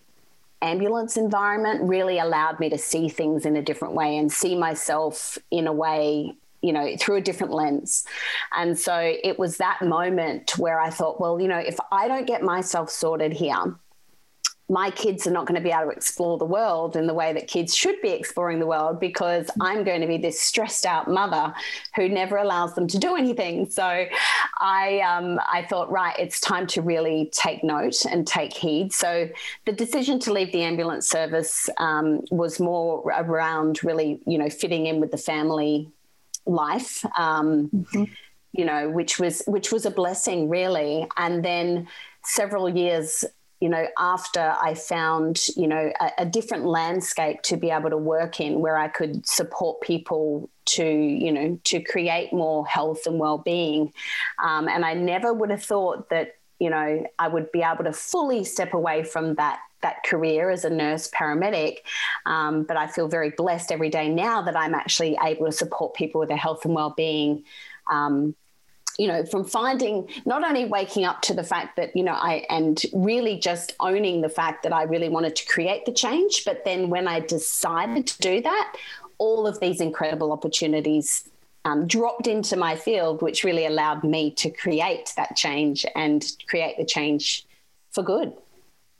ambulance 0.64 1.16
environment 1.16 1.82
really 1.82 2.18
allowed 2.18 2.58
me 2.58 2.70
to 2.70 2.78
see 2.78 3.08
things 3.08 3.44
in 3.44 3.56
a 3.56 3.62
different 3.62 3.94
way 3.94 4.16
and 4.16 4.32
see 4.32 4.56
myself 4.56 5.38
in 5.50 5.66
a 5.66 5.72
way 5.72 6.34
you 6.62 6.72
know 6.72 6.96
through 6.98 7.16
a 7.16 7.20
different 7.20 7.52
lens. 7.52 8.06
And 8.56 8.78
so 8.78 8.96
it 9.22 9.38
was 9.38 9.58
that 9.58 9.82
moment 9.82 10.58
where 10.58 10.80
i 10.80 10.90
thought 10.90 11.20
well 11.20 11.40
you 11.40 11.46
know 11.46 11.58
if 11.58 11.78
i 11.92 12.08
don't 12.08 12.26
get 12.26 12.42
myself 12.42 12.90
sorted 12.90 13.32
here 13.32 13.76
my 14.68 14.90
kids 14.90 15.26
are 15.26 15.30
not 15.30 15.46
going 15.46 15.60
to 15.60 15.64
be 15.64 15.70
able 15.70 15.90
to 15.90 15.96
explore 15.96 16.38
the 16.38 16.44
world 16.44 16.96
in 16.96 17.06
the 17.06 17.12
way 17.12 17.34
that 17.34 17.48
kids 17.48 17.74
should 17.74 18.00
be 18.00 18.08
exploring 18.08 18.60
the 18.60 18.66
world 18.66 18.98
because 18.98 19.50
I'm 19.60 19.84
going 19.84 20.00
to 20.00 20.06
be 20.06 20.16
this 20.16 20.40
stressed 20.40 20.86
out 20.86 21.06
mother 21.06 21.52
who 21.94 22.08
never 22.08 22.38
allows 22.38 22.74
them 22.74 22.86
to 22.88 22.98
do 22.98 23.14
anything. 23.14 23.68
So 23.68 24.06
I 24.58 25.00
um, 25.00 25.38
I 25.52 25.66
thought, 25.68 25.90
right, 25.90 26.18
it's 26.18 26.40
time 26.40 26.66
to 26.68 26.80
really 26.80 27.30
take 27.32 27.62
note 27.62 28.06
and 28.06 28.26
take 28.26 28.54
heed. 28.54 28.92
So 28.92 29.28
the 29.66 29.72
decision 29.72 30.18
to 30.20 30.32
leave 30.32 30.50
the 30.52 30.62
ambulance 30.62 31.08
service 31.08 31.68
um, 31.76 32.22
was 32.30 32.58
more 32.58 33.00
around 33.06 33.84
really, 33.84 34.20
you 34.26 34.38
know, 34.38 34.48
fitting 34.48 34.86
in 34.86 34.98
with 34.98 35.10
the 35.10 35.18
family 35.18 35.90
life. 36.46 37.04
Um, 37.18 37.68
mm-hmm. 37.68 38.04
You 38.52 38.64
know, 38.64 38.88
which 38.88 39.18
was 39.18 39.42
which 39.46 39.72
was 39.72 39.84
a 39.84 39.90
blessing, 39.90 40.48
really. 40.48 41.06
And 41.16 41.44
then 41.44 41.88
several 42.24 42.68
years 42.68 43.24
you 43.60 43.68
know, 43.68 43.86
after 43.98 44.56
I 44.60 44.74
found, 44.74 45.46
you 45.56 45.66
know, 45.66 45.92
a, 46.00 46.10
a, 46.18 46.26
different 46.26 46.64
landscape 46.64 47.42
to 47.42 47.56
be 47.56 47.70
able 47.70 47.90
to 47.90 47.96
work 47.96 48.40
in 48.40 48.60
where 48.60 48.76
I 48.76 48.88
could 48.88 49.26
support 49.26 49.80
people 49.80 50.50
to, 50.66 50.84
you 50.84 51.32
know, 51.32 51.58
to 51.64 51.80
create 51.80 52.32
more 52.32 52.66
health 52.66 53.06
and 53.06 53.18
well-being. 53.18 53.92
Um, 54.42 54.68
and 54.68 54.84
I 54.84 54.94
never 54.94 55.32
would 55.32 55.50
have 55.50 55.62
thought 55.62 56.10
that, 56.10 56.36
you 56.58 56.68
know, 56.70 57.06
I 57.18 57.28
would 57.28 57.52
be 57.52 57.62
able 57.62 57.84
to 57.84 57.92
fully 57.92 58.44
step 58.44 58.74
away 58.74 59.04
from 59.04 59.34
that 59.36 59.60
that 59.84 60.02
career 60.02 60.48
as 60.48 60.64
a 60.64 60.70
nurse 60.70 61.10
paramedic. 61.10 61.78
Um, 62.24 62.64
but 62.64 62.76
I 62.76 62.86
feel 62.86 63.06
very 63.06 63.30
blessed 63.30 63.70
every 63.70 63.90
day 63.90 64.08
now 64.08 64.40
that 64.42 64.56
I'm 64.56 64.74
actually 64.74 65.16
able 65.22 65.46
to 65.46 65.52
support 65.52 65.94
people 65.94 66.20
with 66.20 66.30
their 66.30 66.38
health 66.38 66.64
and 66.64 66.74
well-being. 66.74 67.44
Um, 67.90 68.34
you 68.98 69.08
know, 69.08 69.24
from 69.24 69.44
finding 69.44 70.08
not 70.24 70.44
only 70.44 70.66
waking 70.66 71.04
up 71.04 71.20
to 71.22 71.34
the 71.34 71.42
fact 71.42 71.76
that, 71.76 71.96
you 71.96 72.04
know, 72.04 72.12
I 72.12 72.46
and 72.48 72.80
really 72.92 73.38
just 73.38 73.74
owning 73.80 74.20
the 74.20 74.28
fact 74.28 74.62
that 74.62 74.72
I 74.72 74.84
really 74.84 75.08
wanted 75.08 75.34
to 75.36 75.46
create 75.46 75.84
the 75.84 75.92
change. 75.92 76.44
But 76.44 76.64
then 76.64 76.90
when 76.90 77.08
I 77.08 77.20
decided 77.20 78.06
to 78.06 78.18
do 78.18 78.40
that, 78.42 78.76
all 79.18 79.46
of 79.46 79.58
these 79.60 79.80
incredible 79.80 80.32
opportunities 80.32 81.28
um, 81.64 81.86
dropped 81.86 82.26
into 82.26 82.56
my 82.56 82.76
field, 82.76 83.22
which 83.22 83.42
really 83.42 83.66
allowed 83.66 84.04
me 84.04 84.30
to 84.32 84.50
create 84.50 85.12
that 85.16 85.34
change 85.34 85.84
and 85.96 86.24
create 86.46 86.76
the 86.76 86.84
change 86.84 87.46
for 87.90 88.02
good, 88.02 88.32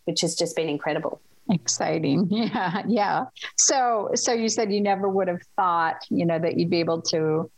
which 0.04 0.22
has 0.22 0.34
just 0.34 0.56
been 0.56 0.68
incredible 0.68 1.20
exciting 1.50 2.26
yeah 2.30 2.82
yeah 2.86 3.24
so 3.56 4.10
so 4.14 4.32
you 4.32 4.48
said 4.48 4.72
you 4.72 4.80
never 4.80 5.06
would 5.08 5.28
have 5.28 5.42
thought 5.56 6.02
you 6.08 6.24
know 6.24 6.38
that 6.38 6.58
you'd 6.58 6.70
be 6.70 6.80
able 6.80 7.02
to 7.02 7.50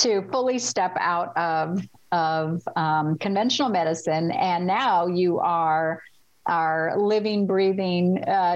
to 0.00 0.22
fully 0.30 0.58
step 0.58 0.96
out 0.98 1.36
of 1.36 1.82
of 2.12 2.62
um, 2.74 3.16
conventional 3.18 3.68
medicine, 3.68 4.30
and 4.32 4.66
now 4.66 5.06
you 5.06 5.38
are 5.38 6.02
are 6.46 6.98
living, 6.98 7.46
breathing 7.46 8.14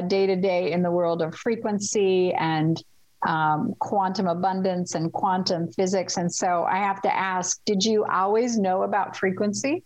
day 0.09 0.27
to 0.27 0.37
day 0.37 0.73
in 0.73 0.83
the 0.83 0.91
world 0.91 1.23
of 1.23 1.35
frequency 1.35 2.33
and 2.33 2.83
um, 3.27 3.75
quantum 3.79 4.27
abundance 4.27 4.95
and 4.95 5.13
quantum 5.13 5.71
physics. 5.73 6.17
And 6.17 6.33
so 6.33 6.65
I 6.65 6.79
have 6.79 7.01
to 7.03 7.15
ask: 7.15 7.61
Did 7.65 7.85
you 7.85 8.05
always 8.05 8.59
know 8.59 8.83
about 8.83 9.17
frequency? 9.17 9.85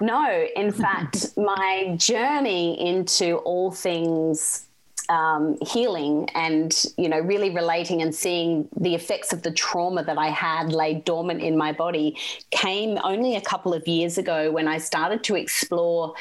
No, 0.00 0.46
in 0.54 0.70
fact, 0.70 1.36
my 1.36 1.96
journey 1.98 2.88
into 2.88 3.38
all 3.38 3.72
things 3.72 4.67
um, 5.08 5.56
healing 5.62 6.28
and 6.34 6.84
you 6.96 7.08
know 7.08 7.18
really 7.18 7.50
relating 7.50 8.02
and 8.02 8.14
seeing 8.14 8.68
the 8.76 8.94
effects 8.94 9.32
of 9.32 9.42
the 9.42 9.50
trauma 9.50 10.04
that 10.04 10.18
I 10.18 10.28
had 10.28 10.72
laid 10.72 11.04
dormant 11.04 11.40
in 11.40 11.56
my 11.56 11.72
body 11.72 12.16
came 12.50 12.98
only 13.02 13.36
a 13.36 13.40
couple 13.40 13.72
of 13.72 13.86
years 13.88 14.18
ago 14.18 14.50
when 14.50 14.68
I 14.68 14.78
started 14.78 15.24
to 15.24 15.36
explore 15.36 16.14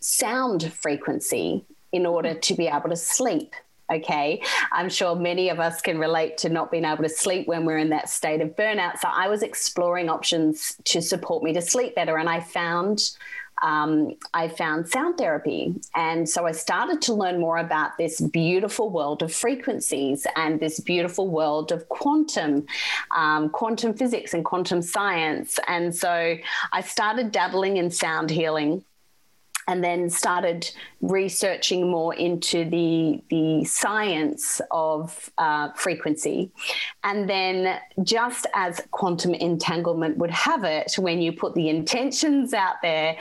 sound 0.00 0.72
frequency 0.72 1.64
in 1.92 2.06
order 2.06 2.34
to 2.34 2.54
be 2.54 2.66
able 2.66 2.88
to 2.88 2.96
sleep 2.96 3.54
okay? 3.90 4.40
I'm 4.72 4.88
sure 4.88 5.14
many 5.14 5.50
of 5.50 5.60
us 5.60 5.82
can 5.82 5.98
relate 5.98 6.38
to 6.38 6.48
not 6.48 6.70
being 6.70 6.84
able 6.84 7.02
to 7.02 7.08
sleep 7.08 7.46
when 7.46 7.66
we're 7.66 7.78
in 7.78 7.90
that 7.90 8.08
state 8.08 8.40
of 8.40 8.56
burnout. 8.56 8.98
So 8.98 9.08
i 9.12 9.28
was 9.28 9.42
exploring 9.42 10.08
options 10.08 10.76
to 10.84 11.02
support 11.02 11.42
me 11.42 11.52
to 11.52 11.60
sleep 11.60 11.94
better 11.94 12.16
and 12.16 12.28
i 12.28 12.40
found 12.40 13.10
um, 13.60 14.14
I 14.34 14.48
found 14.48 14.88
sound 14.88 15.18
therapy. 15.18 15.74
And 15.94 16.28
so 16.28 16.46
I 16.46 16.52
started 16.52 17.02
to 17.02 17.14
learn 17.14 17.38
more 17.38 17.58
about 17.58 17.96
this 17.98 18.20
beautiful 18.20 18.90
world 18.90 19.22
of 19.22 19.32
frequencies 19.32 20.26
and 20.36 20.58
this 20.58 20.80
beautiful 20.80 21.28
world 21.28 21.72
of 21.72 21.88
quantum, 21.88 22.66
um, 23.14 23.50
quantum 23.50 23.94
physics 23.94 24.34
and 24.34 24.44
quantum 24.44 24.82
science. 24.82 25.58
And 25.68 25.94
so 25.94 26.36
I 26.72 26.80
started 26.80 27.32
dabbling 27.32 27.76
in 27.76 27.90
sound 27.90 28.30
healing 28.30 28.84
and 29.68 29.82
then 29.82 30.10
started 30.10 30.70
researching 31.00 31.90
more 31.90 32.14
into 32.14 32.68
the 32.68 33.22
the 33.30 33.64
science 33.64 34.60
of 34.70 35.30
uh, 35.38 35.70
frequency, 35.72 36.50
and 37.04 37.28
then 37.28 37.78
just 38.02 38.46
as 38.54 38.80
quantum 38.90 39.34
entanglement 39.34 40.16
would 40.18 40.30
have 40.30 40.64
it, 40.64 40.94
when 40.98 41.20
you 41.20 41.32
put 41.32 41.54
the 41.54 41.68
intentions 41.68 42.52
out 42.54 42.76
there, 42.82 43.16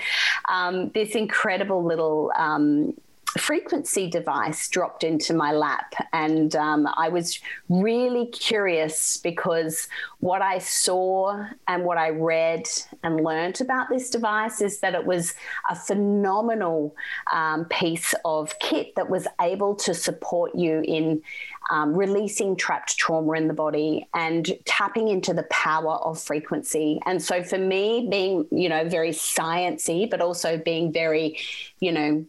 um, 0.50 0.90
this 0.90 1.16
incredible 1.16 1.84
little 1.84 2.32
um, 2.36 2.94
frequency 3.40 4.10
device 4.10 4.68
dropped 4.68 5.04
into 5.04 5.34
my 5.34 5.52
lap. 5.52 5.94
And 6.12 6.56
um, 6.56 6.88
I 6.98 7.10
was 7.10 7.40
really 7.70 8.28
curious 8.28 9.18
because 9.18 9.88
what 10.20 10.42
I 10.42 10.60
saw 10.60 11.46
and 11.68 11.86
what 11.86 11.98
I 11.98 12.10
read 12.10 12.68
and 13.04 13.24
learned 13.24 13.62
about 13.62 13.90
this 13.90 14.10
device 14.10 14.62
is 14.62 14.80
that 14.82 14.96
it 14.96 15.06
was 15.06 15.34
a 15.70 15.76
phenomenal 15.76 16.96
um, 17.32 17.66
piece 17.66 18.14
of 18.26 18.58
kit 18.60 18.96
that 18.96 19.10
was 19.10 19.28
able 19.40 19.76
to 19.76 19.94
support 19.94 20.54
you 20.56 20.82
in 20.86 21.22
um, 21.70 21.94
releasing 21.94 22.56
trapped 22.56 22.98
trauma 22.98 23.34
in 23.34 23.48
the 23.48 23.54
body 23.54 24.08
and 24.14 24.52
tapping 24.66 25.08
into 25.08 25.34
the 25.34 25.44
power 25.44 25.94
of 25.94 26.20
frequency. 26.20 27.00
And 27.06 27.22
so 27.22 27.44
for 27.44 27.58
me, 27.58 28.08
being, 28.10 28.46
you 28.52 28.68
know, 28.68 28.88
very 28.90 29.12
sciency, 29.12 30.10
but 30.10 30.20
also 30.20 30.58
being 30.58 30.92
very, 30.92 31.40
you 31.80 31.92
know, 31.94 32.26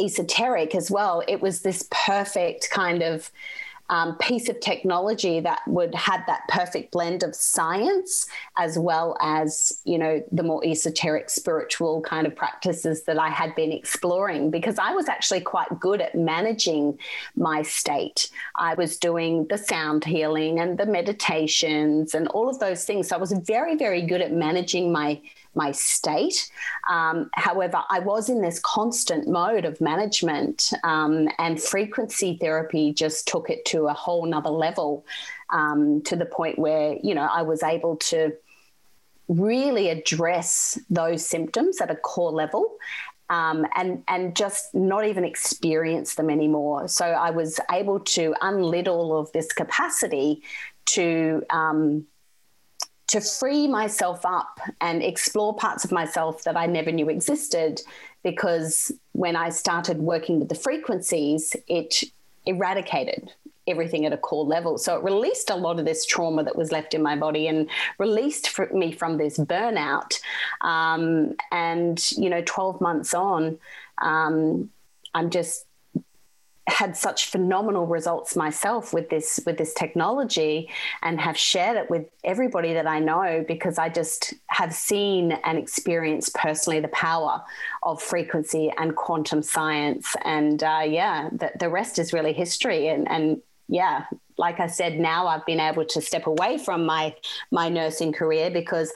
esoteric 0.00 0.74
as 0.74 0.90
well. 0.90 1.22
It 1.28 1.40
was 1.40 1.62
this 1.62 1.88
perfect 1.90 2.70
kind 2.70 3.02
of 3.02 3.30
um, 3.90 4.16
piece 4.16 4.48
of 4.48 4.60
technology 4.60 5.40
that 5.40 5.60
would 5.66 5.94
have 5.94 6.22
that 6.26 6.48
perfect 6.48 6.90
blend 6.90 7.22
of 7.22 7.34
science 7.34 8.26
as 8.56 8.78
well 8.78 9.16
as 9.20 9.80
you 9.84 9.98
know 9.98 10.24
the 10.32 10.42
more 10.42 10.64
esoteric 10.64 11.28
spiritual 11.28 12.00
kind 12.00 12.26
of 12.26 12.34
practices 12.34 13.02
that 13.04 13.18
I 13.18 13.28
had 13.28 13.54
been 13.54 13.72
exploring 13.72 14.50
because 14.50 14.78
I 14.78 14.92
was 14.94 15.08
actually 15.08 15.42
quite 15.42 15.78
good 15.80 16.00
at 16.00 16.14
managing 16.14 16.98
my 17.36 17.60
state. 17.60 18.30
I 18.56 18.74
was 18.74 18.96
doing 18.96 19.46
the 19.48 19.58
sound 19.58 20.04
healing 20.04 20.60
and 20.60 20.78
the 20.78 20.86
meditations 20.86 22.14
and 22.14 22.26
all 22.28 22.48
of 22.48 22.58
those 22.60 22.84
things. 22.84 23.08
So 23.08 23.16
I 23.16 23.18
was 23.18 23.32
very 23.32 23.76
very 23.76 24.02
good 24.02 24.22
at 24.22 24.32
managing 24.32 24.92
my 24.92 25.20
my 25.56 25.72
state. 25.72 26.50
Um, 26.90 27.30
however, 27.34 27.82
I 27.90 28.00
was 28.00 28.28
in 28.28 28.40
this 28.40 28.58
constant 28.60 29.28
mode 29.28 29.64
of 29.64 29.80
management, 29.80 30.72
um, 30.82 31.28
and 31.38 31.62
frequency 31.62 32.36
therapy 32.40 32.92
just 32.92 33.28
took 33.28 33.50
it 33.50 33.64
to 33.66 33.86
a 33.86 33.92
whole 33.92 34.26
nother 34.26 34.50
level 34.50 35.04
um, 35.50 36.02
to 36.02 36.16
the 36.16 36.26
point 36.26 36.58
where, 36.58 36.96
you 37.02 37.14
know, 37.14 37.28
I 37.30 37.42
was 37.42 37.62
able 37.62 37.96
to 37.96 38.32
really 39.28 39.88
address 39.88 40.78
those 40.90 41.24
symptoms 41.24 41.80
at 41.80 41.90
a 41.90 41.96
core 41.96 42.32
level 42.32 42.76
um, 43.30 43.66
and 43.74 44.02
and 44.06 44.36
just 44.36 44.74
not 44.74 45.06
even 45.06 45.24
experience 45.24 46.16
them 46.16 46.28
anymore. 46.30 46.88
So 46.88 47.06
I 47.06 47.30
was 47.30 47.58
able 47.70 48.00
to 48.00 48.34
unlid 48.40 48.88
all 48.88 49.18
of 49.18 49.32
this 49.32 49.52
capacity 49.52 50.42
to 50.86 51.42
um, 51.50 52.06
to 53.08 53.20
free 53.20 53.68
myself 53.68 54.24
up 54.24 54.60
and 54.80 55.02
explore 55.02 55.54
parts 55.54 55.84
of 55.84 55.92
myself 55.92 56.44
that 56.44 56.56
I 56.56 56.66
never 56.66 56.90
knew 56.90 57.08
existed. 57.08 57.80
Because 58.22 58.90
when 59.12 59.36
I 59.36 59.50
started 59.50 59.98
working 59.98 60.38
with 60.38 60.48
the 60.48 60.54
frequencies, 60.54 61.54
it 61.68 62.02
eradicated 62.46 63.30
everything 63.66 64.04
at 64.04 64.12
a 64.12 64.16
core 64.16 64.44
level. 64.44 64.78
So 64.78 64.96
it 64.96 65.04
released 65.04 65.50
a 65.50 65.56
lot 65.56 65.78
of 65.78 65.84
this 65.84 66.04
trauma 66.04 66.44
that 66.44 66.56
was 66.56 66.70
left 66.70 66.94
in 66.94 67.02
my 67.02 67.16
body 67.16 67.46
and 67.48 67.68
released 67.98 68.58
me 68.72 68.92
from 68.92 69.16
this 69.16 69.38
burnout. 69.38 70.20
Um, 70.60 71.34
and, 71.50 72.12
you 72.12 72.28
know, 72.28 72.42
12 72.44 72.80
months 72.80 73.14
on, 73.14 73.58
um, 73.98 74.70
I'm 75.14 75.30
just 75.30 75.66
had 76.66 76.96
such 76.96 77.26
phenomenal 77.26 77.86
results 77.86 78.34
myself 78.36 78.94
with 78.94 79.10
this 79.10 79.38
with 79.44 79.58
this 79.58 79.74
technology 79.74 80.70
and 81.02 81.20
have 81.20 81.36
shared 81.36 81.76
it 81.76 81.90
with 81.90 82.06
everybody 82.24 82.72
that 82.72 82.86
I 82.86 83.00
know 83.00 83.44
because 83.46 83.78
I 83.78 83.90
just 83.90 84.32
have 84.46 84.72
seen 84.72 85.32
and 85.32 85.58
experienced 85.58 86.34
personally 86.34 86.80
the 86.80 86.88
power 86.88 87.42
of 87.82 88.02
frequency 88.02 88.72
and 88.78 88.96
quantum 88.96 89.42
science. 89.42 90.16
And 90.24 90.62
uh, 90.62 90.82
yeah 90.86 91.28
the, 91.32 91.52
the 91.58 91.68
rest 91.68 91.98
is 91.98 92.12
really 92.12 92.32
history. 92.32 92.88
And 92.88 93.10
and 93.10 93.42
yeah 93.68 94.04
like 94.38 94.58
I 94.58 94.66
said 94.66 94.98
now 94.98 95.26
I've 95.26 95.46
been 95.46 95.60
able 95.60 95.84
to 95.84 96.00
step 96.00 96.26
away 96.26 96.58
from 96.58 96.86
my 96.86 97.14
my 97.50 97.68
nursing 97.68 98.12
career 98.12 98.50
because 98.50 98.90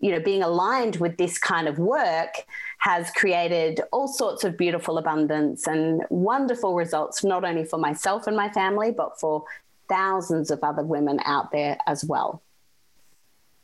you 0.00 0.12
know 0.12 0.20
being 0.20 0.42
aligned 0.42 0.96
with 0.96 1.16
this 1.16 1.38
kind 1.38 1.66
of 1.66 1.78
work 1.78 2.44
has 2.78 3.10
created 3.10 3.80
all 3.92 4.08
sorts 4.08 4.44
of 4.44 4.56
beautiful 4.56 4.98
abundance 4.98 5.66
and 5.66 6.02
wonderful 6.10 6.74
results, 6.74 7.24
not 7.24 7.44
only 7.44 7.64
for 7.64 7.78
myself 7.78 8.26
and 8.26 8.36
my 8.36 8.48
family, 8.50 8.92
but 8.92 9.18
for 9.18 9.44
thousands 9.88 10.50
of 10.50 10.60
other 10.62 10.82
women 10.82 11.18
out 11.24 11.50
there 11.50 11.76
as 11.86 12.04
well. 12.04 12.42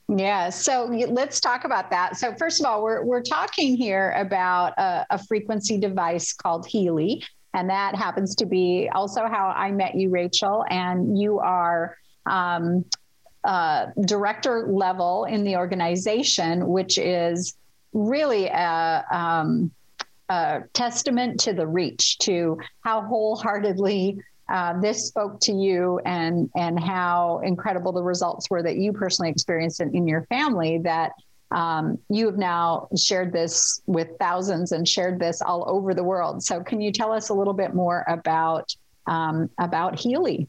Yeah, 0.08 0.50
so 0.50 0.84
let's 0.84 1.40
talk 1.40 1.64
about 1.64 1.90
that. 1.90 2.16
So, 2.18 2.34
first 2.34 2.60
of 2.60 2.66
all, 2.66 2.82
we're, 2.82 3.02
we're 3.02 3.22
talking 3.22 3.74
here 3.76 4.10
about 4.18 4.74
a, 4.76 5.06
a 5.10 5.18
frequency 5.18 5.78
device 5.78 6.34
called 6.34 6.66
Healy, 6.66 7.24
and 7.54 7.70
that 7.70 7.94
happens 7.94 8.34
to 8.36 8.46
be 8.46 8.90
also 8.94 9.26
how 9.26 9.54
I 9.56 9.70
met 9.70 9.94
you, 9.94 10.10
Rachael. 10.10 10.66
And 10.68 11.18
you 11.18 11.38
are 11.38 11.96
um, 12.26 12.84
uh, 13.44 13.86
director 14.04 14.66
level 14.68 15.24
in 15.24 15.44
the 15.44 15.56
organization, 15.56 16.66
which 16.68 16.98
is 16.98 17.54
really 17.94 18.46
a, 18.46 19.04
um, 19.10 19.70
a 20.28 20.62
testament 20.74 21.40
to 21.40 21.54
the 21.54 21.66
reach, 21.66 22.18
to 22.18 22.58
how 22.82 23.02
wholeheartedly 23.02 24.18
uh, 24.48 24.78
this 24.80 25.06
spoke 25.06 25.40
to 25.40 25.52
you 25.52 26.00
and 26.04 26.50
and 26.54 26.78
how 26.78 27.40
incredible 27.44 27.92
the 27.92 28.02
results 28.02 28.50
were 28.50 28.62
that 28.62 28.76
you 28.76 28.92
personally 28.92 29.30
experienced 29.30 29.80
in, 29.80 29.94
in 29.94 30.06
your 30.06 30.26
family 30.26 30.78
that 30.78 31.12
um, 31.50 31.98
you 32.10 32.26
have 32.26 32.36
now 32.36 32.88
shared 32.96 33.32
this 33.32 33.80
with 33.86 34.08
thousands 34.18 34.72
and 34.72 34.88
shared 34.88 35.18
this 35.18 35.40
all 35.40 35.64
over 35.68 35.94
the 35.94 36.02
world. 36.02 36.42
So 36.42 36.62
can 36.62 36.80
you 36.80 36.92
tell 36.92 37.12
us 37.12 37.28
a 37.28 37.34
little 37.34 37.54
bit 37.54 37.74
more 37.74 38.04
about 38.06 38.74
um, 39.06 39.48
about 39.58 39.98
healy? 39.98 40.46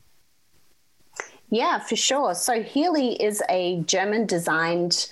Yeah 1.50 1.80
for 1.80 1.96
sure. 1.96 2.34
So 2.36 2.64
healy 2.64 3.22
is 3.22 3.42
a 3.50 3.82
german 3.82 4.26
designed 4.26 5.10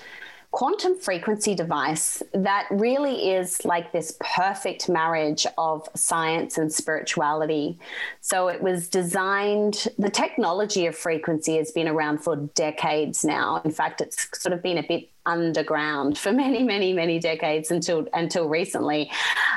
quantum 0.53 0.95
frequency 0.95 1.55
device 1.55 2.21
that 2.31 2.67
really 2.69 3.31
is 3.31 3.65
like 3.65 3.91
this 3.91 4.15
perfect 4.19 4.87
marriage 4.87 5.47
of 5.57 5.89
science 5.95 6.59
and 6.59 6.71
spirituality. 6.71 7.79
So 8.21 8.49
it 8.49 8.61
was 8.61 8.87
designed, 8.87 9.87
the 9.97 10.11
technology 10.11 10.85
of 10.85 10.95
frequency 10.95 11.57
has 11.57 11.71
been 11.71 11.87
around 11.87 12.19
for 12.19 12.35
decades 12.53 13.25
now. 13.25 13.63
In 13.65 13.71
fact, 13.71 13.99
it's 13.99 14.27
sort 14.39 14.53
of 14.53 14.61
been 14.61 14.77
a 14.77 14.87
bit 14.87 15.09
underground 15.25 16.19
for 16.19 16.31
many, 16.43 16.61
many, 16.61 16.93
many 16.93 17.17
decades 17.17 17.71
until 17.71 18.07
until 18.13 18.47
recently. 18.47 19.11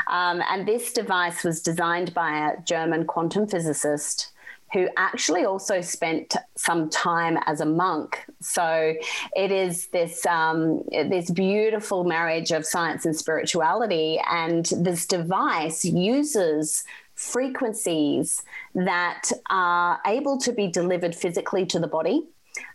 Um, 0.08 0.42
and 0.48 0.66
this 0.66 0.94
device 0.94 1.44
was 1.44 1.60
designed 1.60 2.14
by 2.14 2.52
a 2.52 2.62
German 2.62 3.04
quantum 3.04 3.46
physicist 3.46 4.32
who 4.72 4.88
actually 4.96 5.44
also 5.44 5.80
spent 5.80 6.36
some 6.56 6.90
time 6.90 7.38
as 7.46 7.60
a 7.60 7.64
monk. 7.66 8.24
So 8.40 8.94
it 9.34 9.52
is 9.52 9.88
this 9.88 10.26
um, 10.26 10.82
this 10.90 11.30
beautiful 11.30 12.04
marriage 12.04 12.50
of 12.50 12.66
science 12.66 13.06
and 13.06 13.16
spirituality, 13.16 14.20
and 14.30 14.66
this 14.76 15.06
device 15.06 15.84
uses 15.84 16.84
frequencies 17.14 18.42
that 18.74 19.30
are 19.48 20.00
able 20.06 20.36
to 20.38 20.52
be 20.52 20.66
delivered 20.68 21.14
physically 21.14 21.64
to 21.66 21.78
the 21.78 21.86
body 21.86 22.28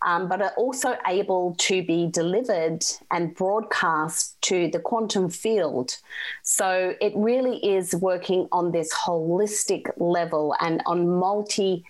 um, 0.05 0.27
but 0.27 0.41
are 0.41 0.53
also 0.57 0.95
able 1.07 1.55
to 1.59 1.83
be 1.83 2.07
delivered 2.07 2.83
and 3.11 3.33
broadcast 3.35 4.41
to 4.41 4.69
the 4.69 4.79
quantum 4.79 5.29
field. 5.29 5.97
So 6.43 6.95
it 7.01 7.13
really 7.15 7.57
is 7.57 7.95
working 7.95 8.47
on 8.51 8.71
this 8.71 8.93
holistic 8.93 9.91
level 9.97 10.55
and 10.59 10.81
on 10.85 11.07
multi. 11.07 11.83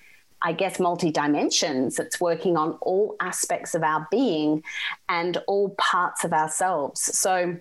I 0.43 0.53
guess 0.53 0.79
multi 0.79 1.11
dimensions. 1.11 1.99
It's 1.99 2.19
working 2.19 2.57
on 2.57 2.71
all 2.81 3.15
aspects 3.19 3.75
of 3.75 3.83
our 3.83 4.07
being 4.09 4.63
and 5.07 5.37
all 5.45 5.69
parts 5.77 6.23
of 6.23 6.33
ourselves. 6.33 6.99
So, 6.99 7.57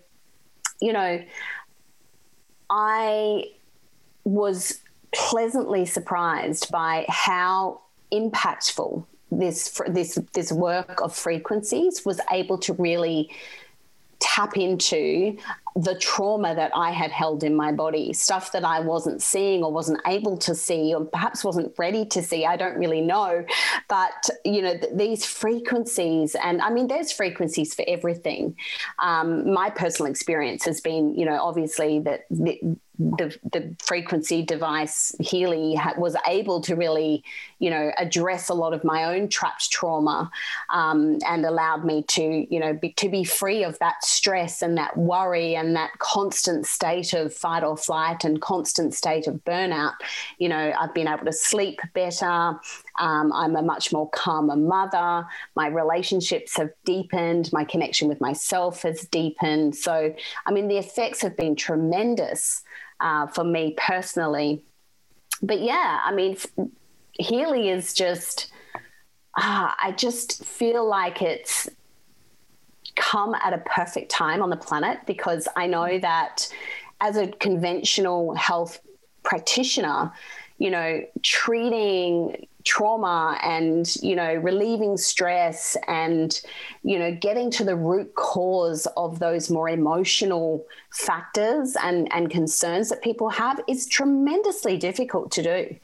you 0.81 0.95
know, 0.95 1.23
I 2.71 3.45
was 4.25 4.81
pleasantly 5.13 5.85
surprised 5.85 6.71
by 6.71 7.05
how 7.09 7.83
impactful 8.13 9.05
this 9.41 9.81
this 9.89 10.19
this 10.33 10.53
work 10.53 11.01
of 11.01 11.15
frequencies 11.15 12.05
was 12.05 12.21
able 12.31 12.59
to 12.59 12.73
really 12.75 13.31
tap 14.21 14.57
into 14.57 15.37
the 15.77 15.95
trauma 15.99 16.55
that 16.55 16.71
I 16.75 16.91
had 16.91 17.11
held 17.11 17.43
in 17.43 17.55
my 17.55 17.73
body, 17.73 18.13
stuff 18.13 18.53
that 18.53 18.65
I 18.65 18.81
wasn't 18.81 19.23
seeing 19.23 19.63
or 19.63 19.73
wasn't 19.73 20.01
able 20.07 20.37
to 20.39 20.55
see, 20.55 20.95
or 20.95 21.05
perhaps 21.05 21.43
wasn't 21.43 21.73
ready 21.79 22.05
to 22.07 22.23
see. 22.23 22.45
I 22.45 22.57
don't 22.57 22.77
really 22.77 23.01
know. 23.01 23.45
But, 23.89 24.29
you 24.45 24.63
know, 24.63 24.77
th- 24.77 24.93
these 24.95 25.25
frequencies, 25.25 26.35
and 26.35 26.61
I 26.61 26.71
mean, 26.71 26.89
there's 26.89 27.13
frequencies 27.13 27.73
for 27.73 27.85
everything. 27.89 28.57
Um, 28.99 29.53
my 29.53 29.71
personal 29.71 30.11
experience 30.11 30.65
has 30.65 30.81
been, 30.81 31.15
you 31.19 31.25
know, 31.25 31.41
obviously 31.41 32.01
that. 32.01 32.23
The, 33.01 33.35
the 33.51 33.75
frequency 33.83 34.43
device 34.43 35.15
Healy 35.21 35.81
was 35.97 36.15
able 36.27 36.61
to 36.63 36.77
really, 36.77 37.25
you 37.59 37.71
know, 37.71 37.91
address 37.97 38.51
a 38.51 38.55
lot 38.55 38.75
of 38.75 38.85
my 38.85 39.05
own 39.05 39.29
trapped 39.29 39.71
trauma 39.71 40.31
um, 40.69 41.19
and 41.27 41.47
allowed 41.47 41.85
me 41.85 42.03
to, 42.09 42.47
you 42.53 42.61
know, 42.61 42.75
be, 42.75 42.93
to 42.93 43.09
be 43.09 43.25
free 43.25 43.65
of 43.65 43.79
that 43.79 44.05
stress 44.05 44.61
and 44.61 44.77
that 44.77 44.99
worry 44.99 45.57
and 45.57 45.75
that 45.77 45.99
constant 45.99 46.67
state 46.67 47.15
of 47.15 47.33
fight 47.33 47.65
or 47.65 47.77
flight 47.77 48.25
and 48.25 48.43
constant 48.43 48.93
state 48.93 49.27
of 49.27 49.37
burnout, 49.45 49.95
you 50.39 50.49
know, 50.49 50.73
I've 50.79 50.93
been 50.93 51.09
able 51.09 51.25
to 51.25 51.33
sleep 51.33 51.81
better. 51.95 52.61
Um, 52.99 53.33
I'm 53.33 53.57
a 53.57 53.63
much 53.63 53.93
more 53.93 54.11
calmer 54.11 54.57
mother. 54.57 55.27
My 55.57 55.69
relationships 55.69 56.59
have 56.59 56.71
deepened. 56.85 57.51
My 57.51 57.65
connection 57.65 58.09
with 58.09 58.21
myself 58.21 58.83
has 58.83 59.01
deepened. 59.07 59.75
So, 59.75 60.15
I 60.47 60.53
mean, 60.53 60.69
the 60.69 60.77
effects 60.77 61.23
have 61.23 61.37
been 61.37 61.57
tremendous 61.57 62.63
uh, 63.01 63.27
for 63.27 63.45
me 63.45 63.75
personally. 63.77 64.65
But 65.43 65.61
yeah, 65.61 66.01
I 66.05 66.13
mean, 66.13 66.37
Healy 67.19 67.69
is 67.69 67.95
just, 67.95 68.53
uh, 69.37 69.73
I 69.83 69.95
just 69.97 70.45
feel 70.45 70.87
like 70.87 71.23
it's 71.23 71.69
come 72.97 73.35
at 73.35 73.53
a 73.53 73.59
perfect 73.59 74.11
time 74.11 74.43
on 74.43 74.51
the 74.51 74.57
planet 74.57 74.99
because 75.07 75.49
I 75.57 75.67
know 75.67 75.99
that 75.99 76.53
as 77.01 77.17
a 77.17 77.29
conventional 77.29 78.35
health 78.35 78.81
practitioner, 79.23 80.13
you 80.61 80.71
know, 80.71 81.01
treating 81.23 82.47
trauma 82.65 83.39
and 83.43 83.97
you 84.03 84.15
know 84.15 84.35
relieving 84.35 84.99
stress 84.99 85.79
and 85.89 86.43
you 86.83 86.99
know 86.99 87.11
getting 87.11 87.51
to 87.51 87.65
the 87.65 87.75
root 87.75 88.15
cause 88.15 88.87
of 88.99 89.19
those 89.19 89.49
more 89.51 89.71
emotional 89.71 90.67
factors 90.93 91.75
and 91.83 92.13
and 92.13 92.31
concerns 92.31 92.91
that 92.91 93.01
people 93.01 93.31
have 93.31 93.59
is 93.67 93.87
tremendously 93.87 94.77
difficult 94.77 95.31
to 95.31 95.43
do 95.43 95.75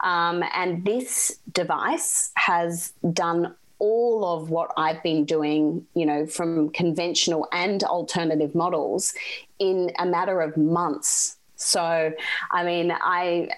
um, 0.00 0.42
and 0.54 0.86
this 0.86 1.38
device 1.52 2.30
has 2.36 2.94
done 3.12 3.54
all 3.78 4.24
of 4.24 4.48
what 4.48 4.70
I've 4.76 5.02
been 5.02 5.24
doing, 5.24 5.84
you 5.94 6.06
know, 6.06 6.24
from 6.24 6.70
conventional 6.70 7.48
and 7.50 7.82
alternative 7.82 8.54
models 8.54 9.12
in 9.58 9.90
a 9.98 10.06
matter 10.06 10.40
of 10.40 10.56
months. 10.56 11.38
So, 11.56 12.12
I 12.52 12.62
mean, 12.62 12.92
I 12.92 13.48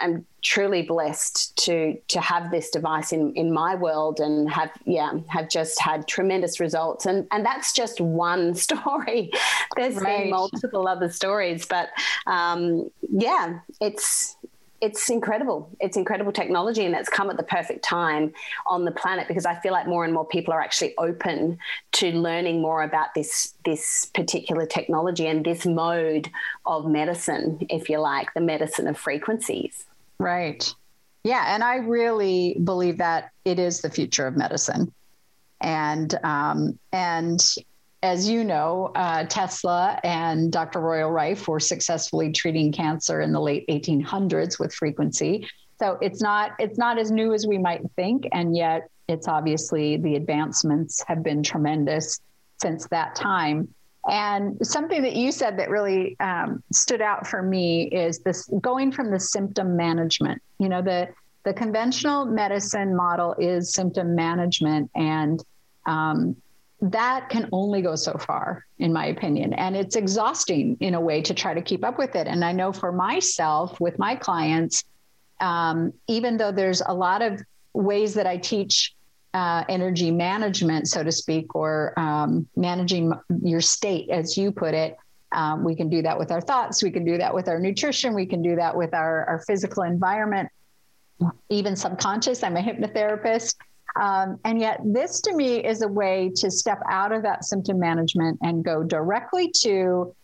am 0.00 0.26
truly 0.42 0.82
blessed 0.82 1.56
to 1.56 1.96
to 2.08 2.20
have 2.20 2.50
this 2.50 2.70
device 2.70 3.12
in 3.12 3.32
in 3.34 3.52
my 3.52 3.74
world 3.74 4.20
and 4.20 4.50
have 4.50 4.70
yeah 4.84 5.12
have 5.28 5.48
just 5.48 5.80
had 5.80 6.06
tremendous 6.06 6.60
results 6.60 7.06
and 7.06 7.26
and 7.30 7.44
that's 7.44 7.72
just 7.72 8.00
one 8.00 8.54
story 8.66 9.32
There's 9.76 9.96
right. 9.96 10.22
been 10.22 10.30
multiple 10.30 10.86
other 10.86 11.08
stories 11.08 11.66
but 11.66 11.88
um, 12.26 12.90
yeah 13.10 13.60
it's 13.80 14.36
it's 14.80 15.08
incredible. 15.08 15.70
It's 15.80 15.96
incredible 15.96 16.32
technology, 16.32 16.84
and 16.84 16.94
it's 16.94 17.08
come 17.08 17.30
at 17.30 17.36
the 17.36 17.42
perfect 17.42 17.84
time 17.84 18.32
on 18.66 18.84
the 18.84 18.90
planet 18.90 19.28
because 19.28 19.46
I 19.46 19.54
feel 19.56 19.72
like 19.72 19.86
more 19.86 20.04
and 20.04 20.12
more 20.12 20.26
people 20.26 20.52
are 20.52 20.60
actually 20.60 20.94
open 20.98 21.58
to 21.92 22.10
learning 22.12 22.60
more 22.60 22.82
about 22.82 23.14
this 23.14 23.54
this 23.64 24.10
particular 24.14 24.66
technology 24.66 25.26
and 25.26 25.44
this 25.44 25.64
mode 25.64 26.30
of 26.66 26.86
medicine, 26.86 27.58
if 27.70 27.88
you 27.88 27.98
like, 27.98 28.34
the 28.34 28.40
medicine 28.40 28.86
of 28.86 28.98
frequencies. 28.98 29.86
Right. 30.18 30.72
Yeah, 31.22 31.54
and 31.54 31.64
I 31.64 31.76
really 31.76 32.58
believe 32.62 32.98
that 32.98 33.30
it 33.44 33.58
is 33.58 33.80
the 33.80 33.90
future 33.90 34.26
of 34.26 34.36
medicine, 34.36 34.92
and 35.60 36.14
um, 36.22 36.78
and 36.92 37.40
as 38.04 38.28
you 38.28 38.44
know, 38.44 38.92
uh, 38.94 39.24
Tesla 39.24 39.98
and 40.04 40.52
Dr. 40.52 40.78
Royal 40.80 41.10
Rife 41.10 41.48
were 41.48 41.58
successfully 41.58 42.32
treating 42.32 42.70
cancer 42.70 43.22
in 43.22 43.32
the 43.32 43.40
late 43.40 43.66
1800s 43.68 44.60
with 44.60 44.74
frequency. 44.74 45.48
So 45.80 45.96
it's 46.02 46.20
not 46.20 46.52
it's 46.58 46.76
not 46.76 46.98
as 46.98 47.10
new 47.10 47.32
as 47.32 47.46
we 47.46 47.56
might 47.56 47.80
think, 47.96 48.28
and 48.30 48.54
yet 48.54 48.90
it's 49.08 49.26
obviously 49.26 49.96
the 49.96 50.16
advancements 50.16 51.02
have 51.08 51.22
been 51.22 51.42
tremendous 51.42 52.20
since 52.60 52.86
that 52.88 53.14
time. 53.14 53.74
And 54.06 54.58
something 54.62 55.00
that 55.02 55.16
you 55.16 55.32
said 55.32 55.58
that 55.58 55.70
really 55.70 56.14
um, 56.20 56.62
stood 56.74 57.00
out 57.00 57.26
for 57.26 57.42
me 57.42 57.84
is 57.84 58.18
this 58.18 58.46
going 58.60 58.92
from 58.92 59.10
the 59.10 59.18
symptom 59.18 59.78
management. 59.78 60.42
You 60.58 60.68
know, 60.68 60.82
the 60.82 61.08
the 61.44 61.54
conventional 61.54 62.26
medicine 62.26 62.94
model 62.94 63.34
is 63.38 63.72
symptom 63.72 64.14
management, 64.14 64.90
and 64.94 65.42
um, 65.86 66.36
that 66.80 67.28
can 67.28 67.48
only 67.52 67.82
go 67.82 67.96
so 67.96 68.14
far, 68.18 68.64
in 68.78 68.92
my 68.92 69.06
opinion. 69.06 69.54
And 69.54 69.76
it's 69.76 69.96
exhausting 69.96 70.76
in 70.80 70.94
a 70.94 71.00
way 71.00 71.22
to 71.22 71.34
try 71.34 71.54
to 71.54 71.62
keep 71.62 71.84
up 71.84 71.98
with 71.98 72.14
it. 72.14 72.26
And 72.26 72.44
I 72.44 72.52
know 72.52 72.72
for 72.72 72.92
myself, 72.92 73.80
with 73.80 73.98
my 73.98 74.16
clients, 74.16 74.84
um, 75.40 75.92
even 76.08 76.36
though 76.36 76.52
there's 76.52 76.82
a 76.84 76.92
lot 76.92 77.22
of 77.22 77.40
ways 77.72 78.14
that 78.14 78.26
I 78.26 78.36
teach 78.36 78.94
uh, 79.32 79.64
energy 79.68 80.10
management, 80.10 80.88
so 80.88 81.02
to 81.02 81.10
speak, 81.10 81.54
or 81.54 81.98
um, 81.98 82.46
managing 82.54 83.12
your 83.42 83.60
state, 83.60 84.08
as 84.10 84.36
you 84.36 84.52
put 84.52 84.74
it. 84.74 84.96
Um, 85.32 85.64
we 85.64 85.74
can 85.74 85.88
do 85.88 86.02
that 86.02 86.16
with 86.16 86.30
our 86.30 86.40
thoughts. 86.40 86.82
We 86.82 86.92
can 86.92 87.04
do 87.04 87.18
that 87.18 87.34
with 87.34 87.48
our 87.48 87.58
nutrition. 87.58 88.14
We 88.14 88.26
can 88.26 88.42
do 88.42 88.54
that 88.56 88.76
with 88.76 88.94
our, 88.94 89.24
our 89.24 89.42
physical 89.44 89.82
environment, 89.82 90.48
even 91.50 91.74
subconscious. 91.74 92.44
I'm 92.44 92.56
a 92.56 92.60
hypnotherapist. 92.60 93.56
Um, 93.96 94.40
and 94.44 94.60
yet, 94.60 94.80
this 94.84 95.20
to 95.22 95.34
me 95.34 95.64
is 95.64 95.82
a 95.82 95.88
way 95.88 96.32
to 96.36 96.50
step 96.50 96.80
out 96.90 97.12
of 97.12 97.22
that 97.22 97.44
symptom 97.44 97.78
management 97.78 98.38
and 98.42 98.64
go 98.64 98.82
directly 98.82 99.50
to 99.62 100.14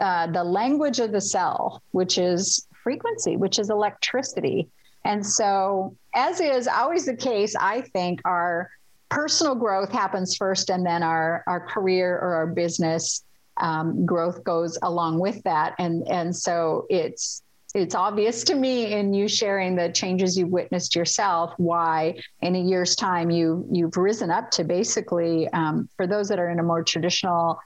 uh, 0.00 0.28
the 0.28 0.44
language 0.44 0.98
of 1.00 1.12
the 1.12 1.20
cell, 1.20 1.82
which 1.90 2.16
is 2.16 2.66
frequency, 2.82 3.36
which 3.36 3.58
is 3.58 3.68
electricity. 3.68 4.68
And 5.04 5.24
so, 5.24 5.96
as 6.14 6.40
is 6.40 6.68
always 6.68 7.04
the 7.06 7.16
case, 7.16 7.54
I 7.56 7.82
think 7.82 8.20
our 8.24 8.70
personal 9.10 9.54
growth 9.54 9.90
happens 9.90 10.36
first, 10.36 10.70
and 10.70 10.84
then 10.86 11.02
our, 11.02 11.44
our 11.46 11.60
career 11.60 12.18
or 12.18 12.34
our 12.34 12.46
business 12.46 13.24
um, 13.58 14.06
growth 14.06 14.42
goes 14.44 14.78
along 14.82 15.18
with 15.18 15.42
that. 15.42 15.74
And, 15.78 16.06
and 16.08 16.34
so, 16.34 16.86
it's 16.88 17.42
it's 17.74 17.94
obvious 17.94 18.44
to 18.44 18.54
me 18.54 18.92
in 18.92 19.12
you 19.12 19.28
sharing 19.28 19.76
the 19.76 19.90
changes 19.90 20.38
you've 20.38 20.48
witnessed 20.48 20.96
yourself 20.96 21.52
why 21.58 22.14
in 22.40 22.56
a 22.56 22.60
year's 22.60 22.96
time 22.96 23.30
you 23.30 23.66
you've 23.70 23.96
risen 23.96 24.30
up 24.30 24.50
to 24.50 24.64
basically 24.64 25.48
um, 25.48 25.88
for 25.96 26.06
those 26.06 26.28
that 26.28 26.38
are 26.38 26.50
in 26.50 26.58
a 26.58 26.62
more 26.62 26.82
traditional 26.82 27.58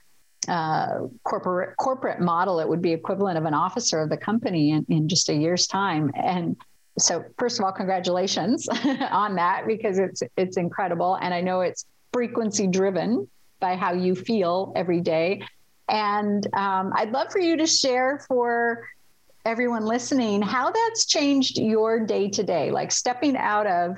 uh, 0.47 1.07
corporate 1.23 1.75
corporate 1.77 2.19
model 2.19 2.59
it 2.59 2.67
would 2.67 2.81
be 2.81 2.91
equivalent 2.91 3.37
of 3.37 3.45
an 3.45 3.53
officer 3.53 4.01
of 4.01 4.09
the 4.09 4.17
company 4.17 4.71
in, 4.71 4.85
in 4.89 5.07
just 5.07 5.29
a 5.29 5.33
year's 5.33 5.67
time. 5.67 6.11
And 6.15 6.57
so 6.99 7.23
first 7.37 7.59
of 7.59 7.65
all 7.65 7.71
congratulations 7.71 8.67
on 9.11 9.35
that 9.35 9.65
because 9.65 9.99
it's 9.99 10.21
it's 10.35 10.57
incredible. 10.57 11.15
And 11.21 11.33
i 11.33 11.41
know 11.41 11.61
it's 11.61 11.85
frequency 12.11 12.67
driven 12.67 13.27
by 13.59 13.75
how 13.75 13.93
you 13.93 14.15
feel 14.15 14.73
every 14.75 14.99
day. 14.99 15.41
And 15.87 16.45
um, 16.53 16.91
i'd 16.95 17.11
love 17.11 17.31
for 17.31 17.39
you 17.39 17.57
to 17.57 17.67
share 17.67 18.23
for 18.27 18.85
everyone 19.45 19.85
listening 19.85 20.41
how 20.41 20.71
that's 20.71 21.05
changed 21.05 21.57
your 21.57 22.05
day 22.05 22.29
to 22.29 22.43
day, 22.43 22.71
like 22.71 22.91
stepping 22.91 23.35
out 23.35 23.67
of 23.67 23.97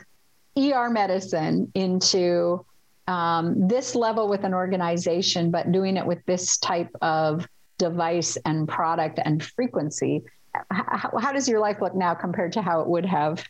ER 0.57 0.89
medicine 0.89 1.71
into 1.75 2.65
um, 3.07 3.67
this 3.67 3.93
level 3.93 4.27
with 4.27 4.43
an 4.43 4.53
organization, 4.53 5.51
but 5.51 5.71
doing 5.71 5.97
it 5.97 6.05
with 6.05 6.25
this 6.25 6.57
type 6.57 6.89
of 7.01 7.47
device 7.77 8.37
and 8.45 8.67
product 8.67 9.19
and 9.23 9.43
frequency. 9.43 10.23
How, 10.71 11.11
how 11.19 11.31
does 11.31 11.47
your 11.47 11.59
life 11.59 11.81
look 11.81 11.93
now 11.93 12.13
compared 12.13 12.53
to 12.53 12.61
how 12.61 12.81
it 12.81 12.87
would 12.87 13.05
have 13.05 13.43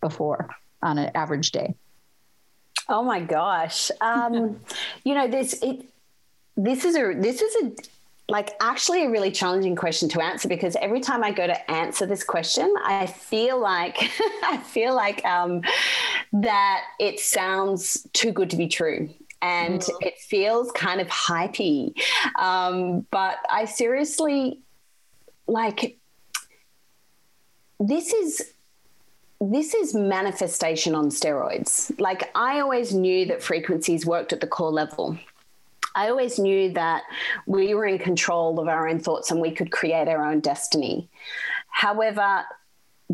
before 0.00 0.48
on 0.82 0.98
an 0.98 1.10
average 1.14 1.50
day? 1.50 1.74
Oh 2.88 3.02
my 3.02 3.20
gosh. 3.20 3.90
Um, 4.00 4.60
you 5.04 5.14
know, 5.14 5.28
this, 5.28 5.54
it, 5.62 5.84
this 6.56 6.84
is 6.84 6.96
a, 6.96 7.14
this 7.14 7.42
is 7.42 7.56
a, 7.56 7.72
like 8.28 8.54
actually 8.60 9.04
a 9.04 9.10
really 9.10 9.30
challenging 9.30 9.76
question 9.76 10.08
to 10.08 10.22
answer 10.22 10.48
because 10.48 10.76
every 10.76 11.00
time 11.00 11.22
I 11.22 11.30
go 11.30 11.46
to 11.46 11.70
answer 11.70 12.06
this 12.06 12.24
question, 12.24 12.72
I 12.82 13.06
feel 13.06 13.60
like 13.60 13.96
I 14.42 14.56
feel 14.56 14.94
like 14.94 15.24
um, 15.24 15.62
that 16.32 16.84
it 16.98 17.20
sounds 17.20 18.06
too 18.12 18.32
good 18.32 18.50
to 18.50 18.56
be 18.56 18.66
true. 18.66 19.10
And 19.42 19.80
mm. 19.80 19.90
it 20.00 20.18
feels 20.18 20.72
kind 20.72 21.02
of 21.02 21.08
hypey. 21.08 21.92
Um, 22.38 23.06
but 23.10 23.36
I 23.50 23.66
seriously 23.66 24.60
like 25.46 25.98
this 27.78 28.14
is 28.14 28.54
this 29.40 29.74
is 29.74 29.94
manifestation 29.94 30.94
on 30.94 31.10
steroids. 31.10 31.98
Like 32.00 32.30
I 32.34 32.60
always 32.60 32.94
knew 32.94 33.26
that 33.26 33.42
frequencies 33.42 34.06
worked 34.06 34.32
at 34.32 34.40
the 34.40 34.46
core 34.46 34.70
level. 34.70 35.18
I 35.94 36.08
always 36.10 36.38
knew 36.38 36.72
that 36.72 37.02
we 37.46 37.74
were 37.74 37.86
in 37.86 37.98
control 37.98 38.58
of 38.58 38.68
our 38.68 38.88
own 38.88 38.98
thoughts 39.00 39.30
and 39.30 39.40
we 39.40 39.52
could 39.52 39.70
create 39.70 40.08
our 40.08 40.24
own 40.24 40.40
destiny. 40.40 41.08
However, 41.68 42.44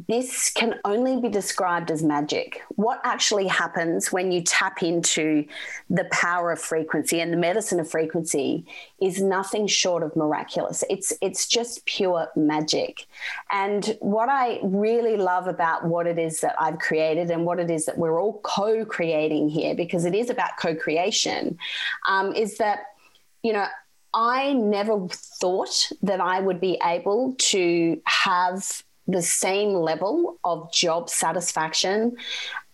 this 0.07 0.51
can 0.51 0.77
only 0.85 1.21
be 1.21 1.29
described 1.29 1.91
as 1.91 2.03
magic. 2.03 2.63
What 2.77 3.01
actually 3.03 3.49
happens 3.49 4.13
when 4.13 4.31
you 4.31 4.41
tap 4.43 4.83
into 4.83 5.45
the 5.89 6.05
power 6.13 6.53
of 6.53 6.61
frequency 6.61 7.21
and 7.21 7.33
the 7.33 7.37
medicine 7.37 7.81
of 7.81 7.91
frequency 7.91 8.65
is 9.01 9.21
nothing 9.21 9.67
short 9.67 10.03
of 10.05 10.15
miraculous. 10.15 10.85
It's 10.89 11.13
it's 11.21 11.49
just 11.49 11.85
pure 11.87 12.29
magic. 12.37 13.07
And 13.51 13.97
what 14.01 14.29
I 14.29 14.61
really 14.63 15.17
love 15.17 15.49
about 15.49 15.85
what 15.85 16.07
it 16.07 16.19
is 16.19 16.41
that 16.41 16.55
I've 16.61 16.79
created 16.79 17.31
and 17.31 17.45
what 17.45 17.59
it 17.59 17.71
is 17.71 17.87
that 17.87 17.99
we're 17.99 18.21
all 18.21 18.41
co-creating 18.45 19.49
here, 19.49 19.75
because 19.75 20.05
it 20.05 20.15
is 20.15 20.31
about 20.31 20.51
co-creation, 20.57 21.59
um, 22.09 22.33
is 22.33 22.59
that 22.59 22.81
you 23.43 23.53
know 23.53 23.67
I 24.15 24.53
never 24.53 25.09
thought 25.09 25.91
that 26.03 26.21
I 26.21 26.41
would 26.41 26.61
be 26.61 26.79
able 26.85 27.35
to 27.39 28.01
have 28.05 28.85
the 29.11 29.23
same 29.23 29.75
level 29.75 30.39
of 30.45 30.73
job 30.73 31.09
satisfaction 31.09 32.17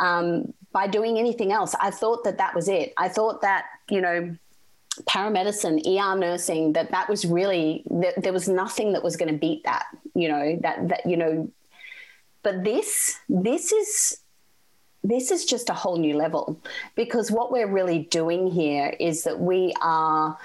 um, 0.00 0.52
by 0.72 0.86
doing 0.86 1.18
anything 1.18 1.52
else. 1.52 1.74
I 1.80 1.90
thought 1.90 2.24
that 2.24 2.38
that 2.38 2.54
was 2.54 2.68
it. 2.68 2.92
I 2.96 3.08
thought 3.08 3.42
that, 3.42 3.64
you 3.90 4.00
know, 4.00 4.36
paramedicine, 5.04 5.86
ER 5.86 6.18
nursing, 6.18 6.72
that 6.72 6.90
that 6.90 7.08
was 7.08 7.24
really, 7.24 7.82
that 7.90 8.22
there 8.22 8.32
was 8.32 8.48
nothing 8.48 8.92
that 8.92 9.02
was 9.02 9.16
going 9.16 9.32
to 9.32 9.38
beat 9.38 9.64
that, 9.64 9.84
you 10.14 10.28
know, 10.28 10.58
that, 10.62 10.88
that, 10.88 11.06
you 11.06 11.16
know, 11.16 11.50
but 12.42 12.64
this, 12.64 13.18
this 13.28 13.72
is, 13.72 14.18
this 15.02 15.30
is 15.30 15.44
just 15.44 15.70
a 15.70 15.74
whole 15.74 15.96
new 15.96 16.16
level 16.16 16.60
because 16.94 17.30
what 17.30 17.52
we're 17.52 17.70
really 17.70 18.00
doing 18.10 18.50
here 18.50 18.94
is 18.98 19.24
that 19.24 19.38
we 19.38 19.72
are 19.80 20.38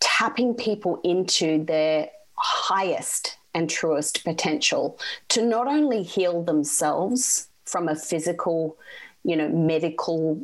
tapping 0.00 0.54
people 0.54 1.00
into 1.04 1.64
their 1.64 2.10
highest 2.36 3.36
and 3.54 3.68
truest 3.68 4.24
potential 4.24 4.98
to 5.28 5.42
not 5.42 5.66
only 5.66 6.02
heal 6.02 6.42
themselves 6.42 7.48
from 7.64 7.88
a 7.88 7.96
physical, 7.96 8.76
you 9.24 9.36
know, 9.36 9.48
medical 9.48 10.40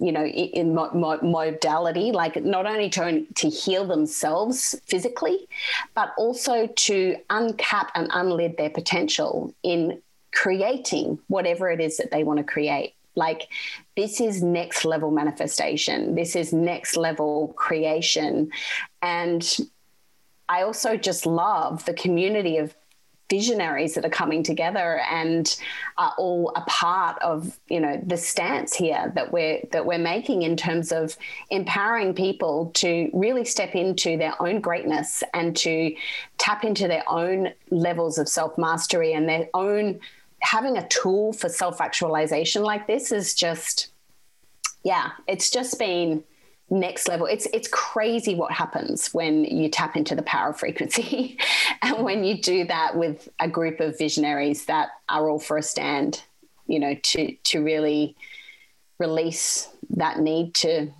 you 0.00 0.10
know 0.10 0.26
in 0.26 0.74
modality 0.74 2.10
like 2.10 2.42
not 2.42 2.66
only 2.66 2.90
to, 2.90 3.24
to 3.36 3.48
heal 3.48 3.86
themselves 3.86 4.74
physically 4.86 5.46
but 5.94 6.12
also 6.18 6.66
to 6.74 7.16
uncap 7.30 7.90
and 7.94 8.08
unlid 8.12 8.56
their 8.56 8.70
potential 8.70 9.54
in 9.62 10.02
creating 10.34 11.18
whatever 11.28 11.70
it 11.70 11.80
is 11.80 11.96
that 11.96 12.10
they 12.10 12.24
want 12.24 12.38
to 12.38 12.44
create. 12.44 12.94
Like 13.16 13.48
this 13.96 14.20
is 14.20 14.42
next 14.42 14.84
level 14.84 15.12
manifestation. 15.12 16.16
This 16.16 16.34
is 16.34 16.52
next 16.52 16.96
level 16.96 17.54
creation. 17.56 18.50
And 19.00 19.56
i 20.48 20.62
also 20.62 20.96
just 20.96 21.26
love 21.26 21.84
the 21.84 21.94
community 21.94 22.58
of 22.58 22.74
visionaries 23.30 23.94
that 23.94 24.04
are 24.04 24.10
coming 24.10 24.42
together 24.42 25.00
and 25.10 25.56
are 25.96 26.12
all 26.18 26.52
a 26.56 26.60
part 26.62 27.20
of 27.22 27.58
you 27.68 27.80
know 27.80 28.00
the 28.06 28.16
stance 28.16 28.74
here 28.74 29.10
that 29.14 29.32
we're 29.32 29.60
that 29.72 29.86
we're 29.86 29.98
making 29.98 30.42
in 30.42 30.56
terms 30.56 30.92
of 30.92 31.16
empowering 31.50 32.14
people 32.14 32.70
to 32.74 33.10
really 33.14 33.44
step 33.44 33.74
into 33.74 34.16
their 34.18 34.40
own 34.42 34.60
greatness 34.60 35.22
and 35.32 35.56
to 35.56 35.94
tap 36.36 36.64
into 36.64 36.86
their 36.86 37.04
own 37.08 37.50
levels 37.70 38.18
of 38.18 38.28
self 38.28 38.56
mastery 38.58 39.14
and 39.14 39.28
their 39.28 39.48
own 39.54 39.98
having 40.40 40.76
a 40.76 40.86
tool 40.88 41.32
for 41.32 41.48
self 41.48 41.80
actualization 41.80 42.62
like 42.62 42.86
this 42.86 43.10
is 43.10 43.34
just 43.34 43.88
yeah 44.82 45.10
it's 45.26 45.48
just 45.48 45.78
been 45.78 46.22
next 46.70 47.08
level. 47.08 47.26
It's 47.26 47.46
it's 47.52 47.68
crazy 47.68 48.34
what 48.34 48.52
happens 48.52 49.12
when 49.12 49.44
you 49.44 49.68
tap 49.68 49.96
into 49.96 50.14
the 50.14 50.22
power 50.22 50.50
of 50.50 50.58
frequency, 50.58 51.38
and 51.82 52.04
when 52.04 52.24
you 52.24 52.40
do 52.40 52.64
that 52.66 52.96
with 52.96 53.28
a 53.38 53.48
group 53.48 53.80
of 53.80 53.98
visionaries 53.98 54.66
that 54.66 54.88
are 55.08 55.28
all 55.28 55.38
for 55.38 55.58
a 55.58 55.62
stand. 55.62 56.22
You 56.66 56.80
know, 56.80 56.94
to 56.94 57.32
to 57.32 57.62
really 57.62 58.16
release 58.98 59.68
that 59.90 60.18
need 60.18 60.54
to 60.54 60.90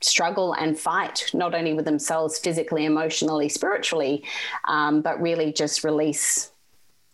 struggle 0.00 0.52
and 0.52 0.78
fight 0.78 1.30
not 1.32 1.54
only 1.54 1.72
with 1.72 1.84
themselves 1.84 2.38
physically 2.38 2.84
emotionally 2.84 3.48
spiritually 3.48 4.22
um, 4.68 5.00
but 5.00 5.20
really 5.20 5.52
just 5.52 5.84
release 5.84 6.52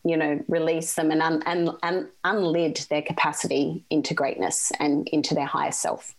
you 0.04 0.16
know 0.16 0.42
release 0.48 0.94
them 0.94 1.10
and, 1.10 1.22
un- 1.22 1.42
and, 1.46 1.70
and 1.82 2.08
unlid 2.24 2.76
their 2.90 3.02
capacity 3.02 3.84
into 3.88 4.14
greatness 4.14 4.72
and 4.80 5.08
into 5.08 5.32
their 5.34 5.46
higher 5.46 5.72
self 5.72 6.14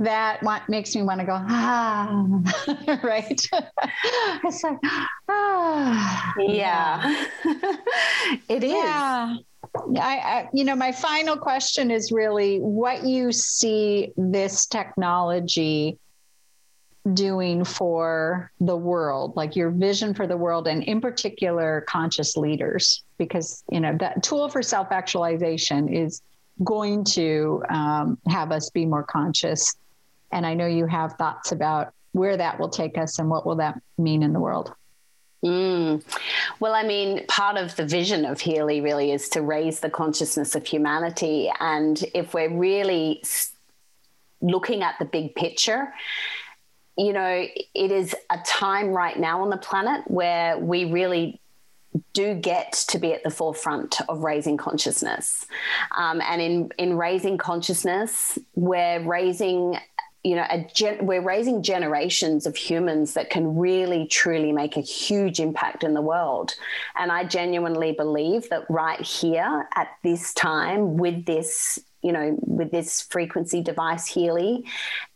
that 0.00 0.68
makes 0.68 0.94
me 0.94 1.02
want 1.02 1.20
to 1.20 1.26
go 1.26 1.36
ah 1.36 2.42
right? 3.02 3.40
It's 4.44 4.64
like 4.64 4.78
ah. 5.28 6.32
Yeah. 6.38 7.26
It 8.48 8.64
is. 8.64 8.72
Yeah. 8.72 9.36
I, 10.00 10.16
I, 10.16 10.48
you 10.52 10.64
know 10.64 10.74
my 10.74 10.90
final 10.90 11.36
question 11.36 11.90
is 11.90 12.10
really 12.10 12.58
what 12.58 13.04
you 13.04 13.30
see 13.30 14.12
this 14.16 14.66
technology 14.66 15.98
doing 17.14 17.64
for 17.64 18.50
the 18.60 18.76
world 18.76 19.34
like 19.36 19.56
your 19.56 19.70
vision 19.70 20.12
for 20.12 20.26
the 20.26 20.36
world 20.36 20.66
and 20.66 20.82
in 20.84 21.00
particular 21.00 21.84
conscious 21.88 22.36
leaders 22.36 23.02
because 23.16 23.62
you 23.70 23.80
know 23.80 23.96
that 23.98 24.22
tool 24.22 24.48
for 24.48 24.62
self 24.62 24.88
actualization 24.90 25.88
is 25.88 26.20
going 26.62 27.04
to 27.04 27.62
um, 27.70 28.18
have 28.28 28.52
us 28.52 28.70
be 28.70 28.84
more 28.84 29.02
conscious 29.02 29.76
and 30.32 30.46
I 30.46 30.54
know 30.54 30.66
you 30.66 30.86
have 30.86 31.14
thoughts 31.14 31.52
about 31.52 31.92
where 32.12 32.36
that 32.36 32.58
will 32.58 32.68
take 32.68 32.98
us 32.98 33.18
and 33.18 33.30
what 33.30 33.46
will 33.46 33.56
that 33.56 33.80
mean 33.98 34.22
in 34.22 34.32
the 34.32 34.40
world. 34.40 34.74
Mm. 35.44 36.02
Well, 36.58 36.74
I 36.74 36.82
mean, 36.82 37.24
part 37.26 37.56
of 37.56 37.74
the 37.76 37.86
vision 37.86 38.24
of 38.24 38.40
Healy 38.40 38.80
really 38.80 39.12
is 39.12 39.28
to 39.30 39.42
raise 39.42 39.80
the 39.80 39.88
consciousness 39.88 40.54
of 40.54 40.66
humanity. 40.66 41.50
And 41.60 42.02
if 42.14 42.34
we're 42.34 42.54
really 42.54 43.22
looking 44.42 44.82
at 44.82 44.96
the 44.98 45.06
big 45.06 45.34
picture, 45.34 45.94
you 46.98 47.14
know, 47.14 47.46
it 47.74 47.90
is 47.90 48.14
a 48.28 48.38
time 48.44 48.88
right 48.88 49.18
now 49.18 49.42
on 49.42 49.50
the 49.50 49.56
planet 49.56 50.02
where 50.10 50.58
we 50.58 50.84
really 50.84 51.40
do 52.12 52.34
get 52.34 52.72
to 52.72 52.98
be 52.98 53.12
at 53.12 53.24
the 53.24 53.30
forefront 53.30 54.00
of 54.08 54.20
raising 54.22 54.56
consciousness. 54.56 55.46
Um, 55.96 56.20
and 56.20 56.40
in, 56.40 56.70
in 56.78 56.96
raising 56.96 57.38
consciousness, 57.38 58.38
we're 58.54 59.02
raising 59.02 59.78
you 60.22 60.36
know, 60.36 60.44
gen- 60.74 61.06
we're 61.06 61.22
raising 61.22 61.62
generations 61.62 62.46
of 62.46 62.54
humans 62.54 63.14
that 63.14 63.30
can 63.30 63.56
really, 63.56 64.06
truly 64.06 64.52
make 64.52 64.76
a 64.76 64.82
huge 64.82 65.40
impact 65.40 65.82
in 65.82 65.94
the 65.94 66.02
world. 66.02 66.54
And 66.98 67.10
I 67.10 67.24
genuinely 67.24 67.92
believe 67.92 68.50
that 68.50 68.64
right 68.68 69.00
here 69.00 69.66
at 69.74 69.88
this 70.02 70.34
time, 70.34 70.98
with 70.98 71.24
this, 71.24 71.78
you 72.02 72.12
know, 72.12 72.36
with 72.42 72.70
this 72.70 73.00
frequency 73.00 73.62
device, 73.62 74.06
Healy, 74.06 74.66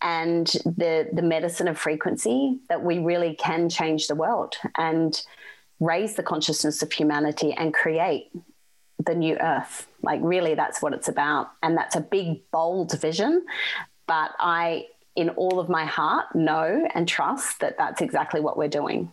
and 0.00 0.46
the 0.46 1.08
the 1.12 1.22
medicine 1.22 1.68
of 1.68 1.78
frequency, 1.78 2.60
that 2.70 2.82
we 2.82 2.98
really 2.98 3.34
can 3.34 3.68
change 3.68 4.06
the 4.06 4.14
world 4.14 4.56
and 4.76 5.22
raise 5.80 6.14
the 6.14 6.22
consciousness 6.22 6.82
of 6.82 6.90
humanity 6.92 7.52
and 7.52 7.74
create 7.74 8.30
the 9.04 9.14
new 9.14 9.36
earth. 9.36 9.86
Like, 10.02 10.20
really, 10.22 10.54
that's 10.54 10.80
what 10.80 10.94
it's 10.94 11.08
about. 11.08 11.50
And 11.62 11.76
that's 11.76 11.96
a 11.96 12.00
big, 12.00 12.50
bold 12.50 12.98
vision. 12.98 13.44
But 14.06 14.32
I 14.38 14.86
in 15.16 15.31
all 15.31 15.61
of 15.61 15.68
my 15.68 15.85
heart 15.85 16.35
know 16.35 16.87
and 16.94 17.07
trust 17.07 17.61
that 17.61 17.79
that's 17.79 18.00
exactly 18.00 18.40
what 18.40 18.57
we're 18.57 18.68
doing. 18.68 19.11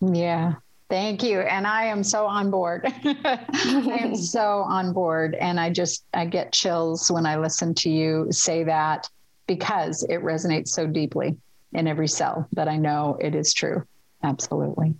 Yeah. 0.00 0.54
Thank 0.88 1.22
you. 1.22 1.40
And 1.40 1.66
I 1.66 1.84
am 1.84 2.02
so 2.02 2.26
on 2.26 2.50
board. 2.50 2.84
I 3.04 3.98
am 4.00 4.16
so 4.16 4.64
on 4.68 4.92
board. 4.92 5.36
And 5.36 5.58
I 5.60 5.70
just, 5.70 6.04
I 6.12 6.26
get 6.26 6.52
chills 6.52 7.10
when 7.10 7.26
I 7.26 7.36
listen 7.36 7.74
to 7.76 7.90
you 7.90 8.26
say 8.30 8.64
that 8.64 9.08
because 9.46 10.02
it 10.04 10.22
resonates 10.22 10.68
so 10.68 10.86
deeply 10.86 11.36
in 11.72 11.86
every 11.86 12.08
cell 12.08 12.48
that 12.52 12.68
I 12.68 12.76
know 12.76 13.18
it 13.20 13.34
is 13.34 13.54
true. 13.54 13.84
Absolutely. 14.22 14.94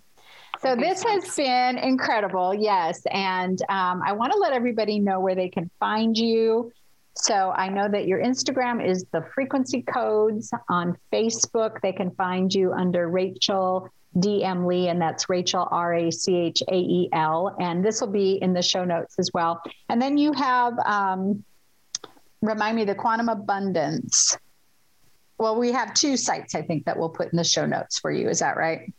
So 0.61 0.75
this 0.75 1.03
has 1.03 1.35
been 1.35 1.77
incredible. 1.77 2.53
Yes. 2.53 3.01
And 3.11 3.59
um, 3.67 4.01
I 4.05 4.13
want 4.13 4.31
to 4.31 4.37
let 4.37 4.53
everybody 4.53 4.99
know 4.99 5.19
where 5.19 5.35
they 5.35 5.49
can 5.49 5.69
find 5.79 6.17
you 6.17 6.71
so 7.15 7.51
I 7.51 7.69
know 7.69 7.87
that 7.89 8.07
your 8.07 8.21
Instagram 8.21 8.85
is 8.85 9.05
the 9.11 9.25
frequency 9.35 9.81
codes. 9.81 10.51
On 10.69 10.97
Facebook, 11.11 11.81
they 11.81 11.91
can 11.91 12.11
find 12.11 12.53
you 12.53 12.73
under 12.73 13.09
Rachael 13.09 13.89
DM 14.15 14.65
Lee, 14.65 14.87
and 14.87 15.01
that's 15.01 15.29
Rachael 15.29 15.67
R 15.71 15.93
A 15.93 16.11
C 16.11 16.35
H 16.35 16.63
A 16.67 16.75
E 16.75 17.09
L. 17.13 17.55
And 17.59 17.83
this 17.83 18.01
will 18.01 18.11
be 18.11 18.33
in 18.41 18.53
the 18.53 18.61
show 18.61 18.85
notes 18.85 19.15
as 19.19 19.29
well. 19.33 19.61
And 19.89 20.01
then 20.01 20.17
you 20.17 20.33
have, 20.33 20.77
um, 20.85 21.43
remind 22.41 22.75
me, 22.75 22.85
the 22.85 22.95
Quantum 22.95 23.29
Abundance. 23.29 24.37
Well, 25.37 25.57
we 25.57 25.71
have 25.71 25.93
two 25.93 26.17
sites, 26.17 26.55
I 26.55 26.61
think, 26.61 26.85
that 26.85 26.97
we'll 26.97 27.09
put 27.09 27.31
in 27.31 27.37
the 27.37 27.43
show 27.43 27.65
notes 27.65 27.99
for 27.99 28.11
you. 28.11 28.29
Is 28.29 28.39
that 28.39 28.57
right? 28.57 28.93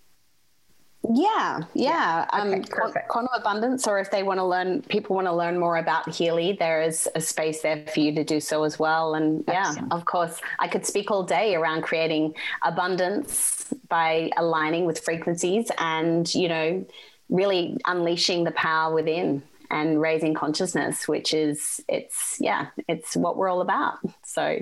Yeah, 1.08 1.62
yeah. 1.74 2.26
yeah. 2.32 2.44
Okay, 2.44 2.54
um, 2.58 2.62
perfect. 2.62 3.08
Quantum 3.08 3.34
Abundance, 3.34 3.88
or 3.88 3.98
if 3.98 4.10
they 4.10 4.22
want 4.22 4.38
to 4.38 4.44
learn, 4.44 4.82
people 4.82 5.16
want 5.16 5.26
to 5.26 5.34
learn 5.34 5.58
more 5.58 5.76
about 5.78 6.08
Healy, 6.08 6.52
there 6.52 6.80
is 6.80 7.08
a 7.14 7.20
space 7.20 7.60
there 7.60 7.84
for 7.92 7.98
you 7.98 8.14
to 8.14 8.22
do 8.22 8.38
so 8.38 8.62
as 8.62 8.78
well. 8.78 9.14
And 9.14 9.42
yeah, 9.48 9.74
of 9.90 10.04
course, 10.04 10.40
I 10.60 10.68
could 10.68 10.86
speak 10.86 11.10
all 11.10 11.24
day 11.24 11.56
around 11.56 11.82
creating 11.82 12.34
abundance 12.62 13.74
by 13.88 14.30
aligning 14.36 14.84
with 14.84 15.00
frequencies 15.00 15.70
and, 15.78 16.32
you 16.34 16.48
know, 16.48 16.86
really 17.28 17.76
unleashing 17.86 18.44
the 18.44 18.52
power 18.52 18.94
within 18.94 19.42
and 19.70 20.00
raising 20.00 20.34
consciousness, 20.34 21.08
which 21.08 21.34
is, 21.34 21.80
it's, 21.88 22.36
yeah, 22.38 22.66
it's 22.88 23.16
what 23.16 23.36
we're 23.36 23.48
all 23.48 23.62
about. 23.62 23.98
So 24.24 24.58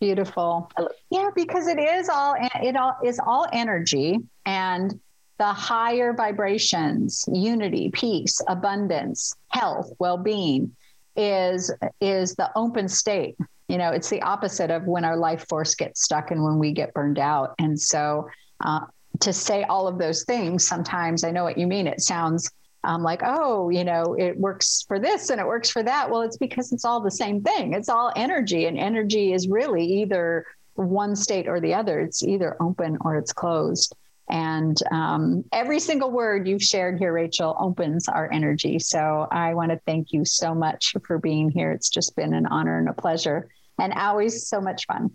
beautiful. 0.00 0.70
Yeah, 1.10 1.30
because 1.34 1.68
it 1.68 1.78
is 1.78 2.08
all, 2.08 2.34
it 2.40 2.74
all 2.74 2.96
is 3.04 3.20
all 3.24 3.46
energy 3.52 4.18
and 4.46 4.98
the 5.38 5.52
higher 5.52 6.12
vibrations, 6.12 7.24
unity, 7.32 7.90
peace, 7.92 8.40
abundance, 8.48 9.34
health, 9.48 9.92
well-being 9.98 10.74
is 11.16 11.72
is 12.00 12.34
the 12.34 12.50
open 12.56 12.88
state. 12.88 13.36
You 13.68 13.78
know, 13.78 13.90
it's 13.90 14.10
the 14.10 14.22
opposite 14.22 14.70
of 14.70 14.84
when 14.84 15.04
our 15.04 15.16
life 15.16 15.46
force 15.48 15.74
gets 15.74 16.02
stuck 16.02 16.30
and 16.30 16.42
when 16.42 16.58
we 16.58 16.72
get 16.72 16.92
burned 16.92 17.18
out. 17.18 17.54
And 17.58 17.80
so, 17.80 18.28
uh, 18.64 18.80
to 19.20 19.32
say 19.32 19.62
all 19.64 19.88
of 19.88 19.98
those 19.98 20.24
things, 20.24 20.66
sometimes 20.66 21.24
I 21.24 21.30
know 21.30 21.44
what 21.44 21.58
you 21.58 21.66
mean. 21.66 21.86
It 21.86 22.00
sounds 22.00 22.50
um, 22.82 23.02
like, 23.02 23.22
oh, 23.24 23.70
you 23.70 23.84
know, 23.84 24.14
it 24.18 24.36
works 24.36 24.84
for 24.86 24.98
this 24.98 25.30
and 25.30 25.40
it 25.40 25.46
works 25.46 25.70
for 25.70 25.82
that. 25.82 26.10
Well, 26.10 26.22
it's 26.22 26.36
because 26.36 26.72
it's 26.72 26.84
all 26.84 27.00
the 27.00 27.10
same 27.10 27.42
thing. 27.42 27.72
It's 27.72 27.88
all 27.88 28.12
energy, 28.14 28.66
and 28.66 28.78
energy 28.78 29.32
is 29.32 29.48
really 29.48 29.84
either 30.02 30.44
one 30.74 31.16
state 31.16 31.48
or 31.48 31.60
the 31.60 31.74
other. 31.74 32.00
It's 32.00 32.22
either 32.22 32.56
open 32.60 32.98
or 33.00 33.16
it's 33.16 33.32
closed. 33.32 33.94
And 34.28 34.76
um, 34.90 35.44
every 35.52 35.78
single 35.80 36.10
word 36.10 36.48
you've 36.48 36.62
shared 36.62 36.98
here, 36.98 37.12
Rachael, 37.12 37.56
opens 37.58 38.08
our 38.08 38.30
energy. 38.32 38.78
So 38.78 39.28
I 39.30 39.54
want 39.54 39.70
to 39.70 39.80
thank 39.84 40.12
you 40.12 40.24
so 40.24 40.54
much 40.54 40.94
for 41.04 41.18
being 41.18 41.50
here. 41.50 41.72
It's 41.72 41.90
just 41.90 42.16
been 42.16 42.32
an 42.32 42.46
honor 42.46 42.78
and 42.78 42.88
a 42.88 42.94
pleasure, 42.94 43.48
and 43.78 43.92
always 43.92 44.48
so 44.48 44.60
much 44.60 44.86
fun. 44.86 45.10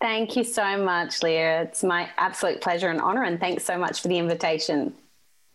Thank 0.00 0.36
you 0.36 0.44
so 0.44 0.76
much, 0.84 1.22
Leah. 1.22 1.62
It's 1.62 1.82
my 1.82 2.10
absolute 2.18 2.60
pleasure 2.60 2.88
and 2.88 3.00
honor. 3.00 3.22
And 3.22 3.40
thanks 3.40 3.64
so 3.64 3.78
much 3.78 4.02
for 4.02 4.08
the 4.08 4.18
invitation. 4.18 4.92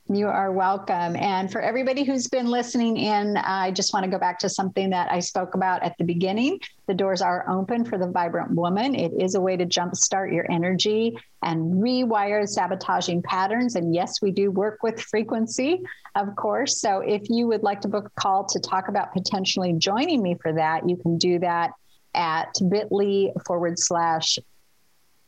You 0.09 0.27
are 0.27 0.51
welcome. 0.51 1.15
And 1.15 1.49
for 1.49 1.61
everybody 1.61 2.03
who's 2.03 2.27
been 2.27 2.47
listening 2.47 2.97
in, 2.97 3.37
I 3.37 3.71
just 3.71 3.93
want 3.93 4.03
to 4.03 4.11
go 4.11 4.17
back 4.17 4.39
to 4.39 4.49
something 4.49 4.89
that 4.89 5.09
I 5.09 5.19
spoke 5.19 5.55
about 5.55 5.83
at 5.83 5.97
the 5.97 6.03
beginning. 6.03 6.59
The 6.87 6.93
doors 6.93 7.21
are 7.21 7.49
open 7.49 7.85
for 7.85 7.97
the 7.97 8.07
vibrant 8.07 8.51
woman. 8.51 8.93
It 8.93 9.13
is 9.17 9.35
a 9.35 9.41
way 9.41 9.55
to 9.55 9.65
jumpstart 9.65 10.33
your 10.33 10.51
energy 10.51 11.17
and 11.43 11.75
rewire 11.75 12.45
sabotaging 12.47 13.21
patterns. 13.21 13.75
And 13.75 13.95
yes, 13.95 14.21
we 14.21 14.31
do 14.31 14.51
work 14.51 14.79
with 14.83 14.99
frequency, 14.99 15.81
of 16.15 16.35
course. 16.35 16.81
So 16.81 16.99
if 16.99 17.29
you 17.29 17.47
would 17.47 17.63
like 17.63 17.79
to 17.81 17.87
book 17.87 18.07
a 18.07 18.21
call 18.21 18.45
to 18.47 18.59
talk 18.59 18.89
about 18.89 19.13
potentially 19.13 19.73
joining 19.73 20.21
me 20.21 20.35
for 20.41 20.51
that, 20.53 20.89
you 20.89 20.97
can 20.97 21.17
do 21.17 21.39
that 21.39 21.71
at 22.13 22.53
bit.ly 22.69 23.31
forward 23.45 23.79
slash 23.79 24.39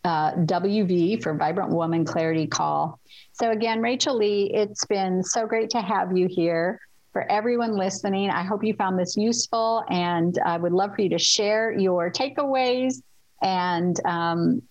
uh, 0.04 0.34
WV 0.34 1.24
for 1.24 1.34
Vibrant 1.34 1.72
Woman 1.72 2.06
Clarity 2.06 2.48
Call. 2.48 3.00
So, 3.44 3.52
again, 3.52 3.82
Rachael 3.82 4.16
Lee, 4.16 4.50
it's 4.54 4.86
been 4.86 5.22
so 5.22 5.46
great 5.46 5.70
to 5.72 5.82
have 5.82 6.16
you 6.16 6.30
here. 6.32 6.80
For 7.12 7.30
everyone 7.30 7.76
listening, 7.76 8.30
I 8.30 8.42
hope 8.42 8.64
you 8.64 8.74
found 8.74 8.98
this 8.98 9.18
useful 9.18 9.84
and 9.90 10.40
I 10.46 10.56
would 10.56 10.72
love 10.72 10.96
for 10.96 11.02
you 11.02 11.10
to 11.10 11.20
share 11.20 11.78
your 11.78 12.10
takeaways 12.10 13.02
and 13.42 14.00
um, 14.06 14.62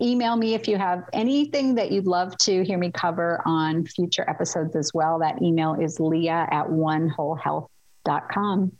email 0.00 0.36
me 0.36 0.54
if 0.54 0.68
you 0.68 0.78
have 0.78 1.02
anything 1.12 1.74
that 1.74 1.90
you'd 1.90 2.06
love 2.06 2.38
to 2.42 2.62
hear 2.62 2.78
me 2.78 2.92
cover 2.92 3.42
on 3.44 3.84
future 3.84 4.24
episodes 4.30 4.76
as 4.76 4.92
well. 4.94 5.18
That 5.18 5.42
email 5.42 5.74
is 5.74 5.98
leah 5.98 6.46
at 6.52 6.68
onewholehealth.com. 6.68 8.72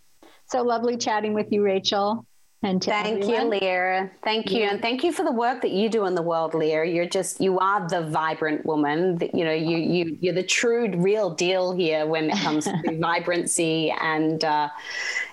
So 0.47 0.63
lovely 0.63 0.97
chatting 0.97 1.35
with 1.35 1.51
you, 1.51 1.65
Rachael. 1.65 2.25
And 2.62 2.83
thank 2.85 3.25
everyone. 3.25 3.53
you, 3.53 3.59
Leah. 3.61 4.11
Thank 4.23 4.51
you, 4.51 4.61
yeah. 4.61 4.73
and 4.73 4.83
thank 4.83 5.03
you 5.03 5.12
for 5.12 5.25
the 5.25 5.33
work 5.33 5.62
that 5.62 5.70
you 5.70 5.88
do 5.88 6.05
in 6.05 6.14
the 6.14 6.23
world, 6.23 6.53
Leah. 6.53 6.85
You're 6.85 7.09
just 7.09 7.40
you 7.40 7.59
are 7.59 7.88
the 7.88 8.03
vibrant 8.03 8.66
woman. 8.66 9.18
You 9.33 9.46
know, 9.46 9.53
you 9.53 9.79
you 9.79 10.18
you're 10.20 10.35
the 10.35 10.42
true, 10.42 10.92
real 10.94 11.31
deal 11.31 11.73
here 11.75 12.07
when 12.07 12.29
it 12.29 12.37
comes 12.37 12.66
to 12.66 12.99
vibrancy. 13.01 13.90
And 13.90 14.44
uh, 14.44 14.68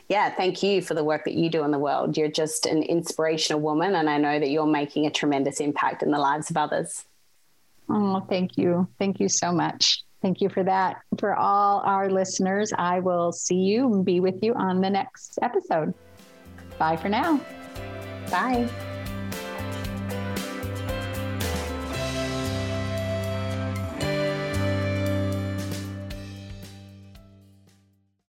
yeah, 0.08 0.30
thank 0.30 0.64
you 0.64 0.82
for 0.82 0.94
the 0.94 1.04
work 1.04 1.26
that 1.26 1.34
you 1.34 1.50
do 1.50 1.66
in 1.66 1.72
the 1.72 1.80
world. 1.80 2.16
You're 2.16 2.32
just 2.32 2.66
an 2.66 2.82
inspirational 2.82 3.60
woman, 3.60 3.96
and 3.96 4.10
I 4.10 4.18
know 4.18 4.40
that 4.40 4.50
you're 4.50 4.66
making 4.66 5.06
a 5.06 5.12
tremendous 5.12 5.60
impact 5.60 6.04
in 6.04 6.12
the 6.12 6.20
lives 6.20 6.50
of 6.50 6.56
others. 6.56 7.04
Oh, 7.90 8.26
thank 8.30 8.58
you, 8.58 8.88
thank 9.00 9.20
you 9.20 9.28
so 9.28 9.52
much. 9.52 10.04
Thank 10.22 10.40
you 10.40 10.50
for 10.50 10.64
that. 10.64 11.02
For 11.20 11.36
all 11.36 11.82
our 11.82 12.10
listeners, 12.10 12.72
I 12.78 13.00
will 13.00 13.32
see 13.32 13.56
you 13.56 13.94
and 13.94 14.06
be 14.06 14.20
with 14.20 14.42
you 14.42 14.54
on 14.56 14.82
the 14.82 14.90
next 14.90 15.38
episode. 15.42 15.94
Bye 16.78 16.98
for 16.98 17.10
now. 17.10 17.40
Bye. 18.30 18.70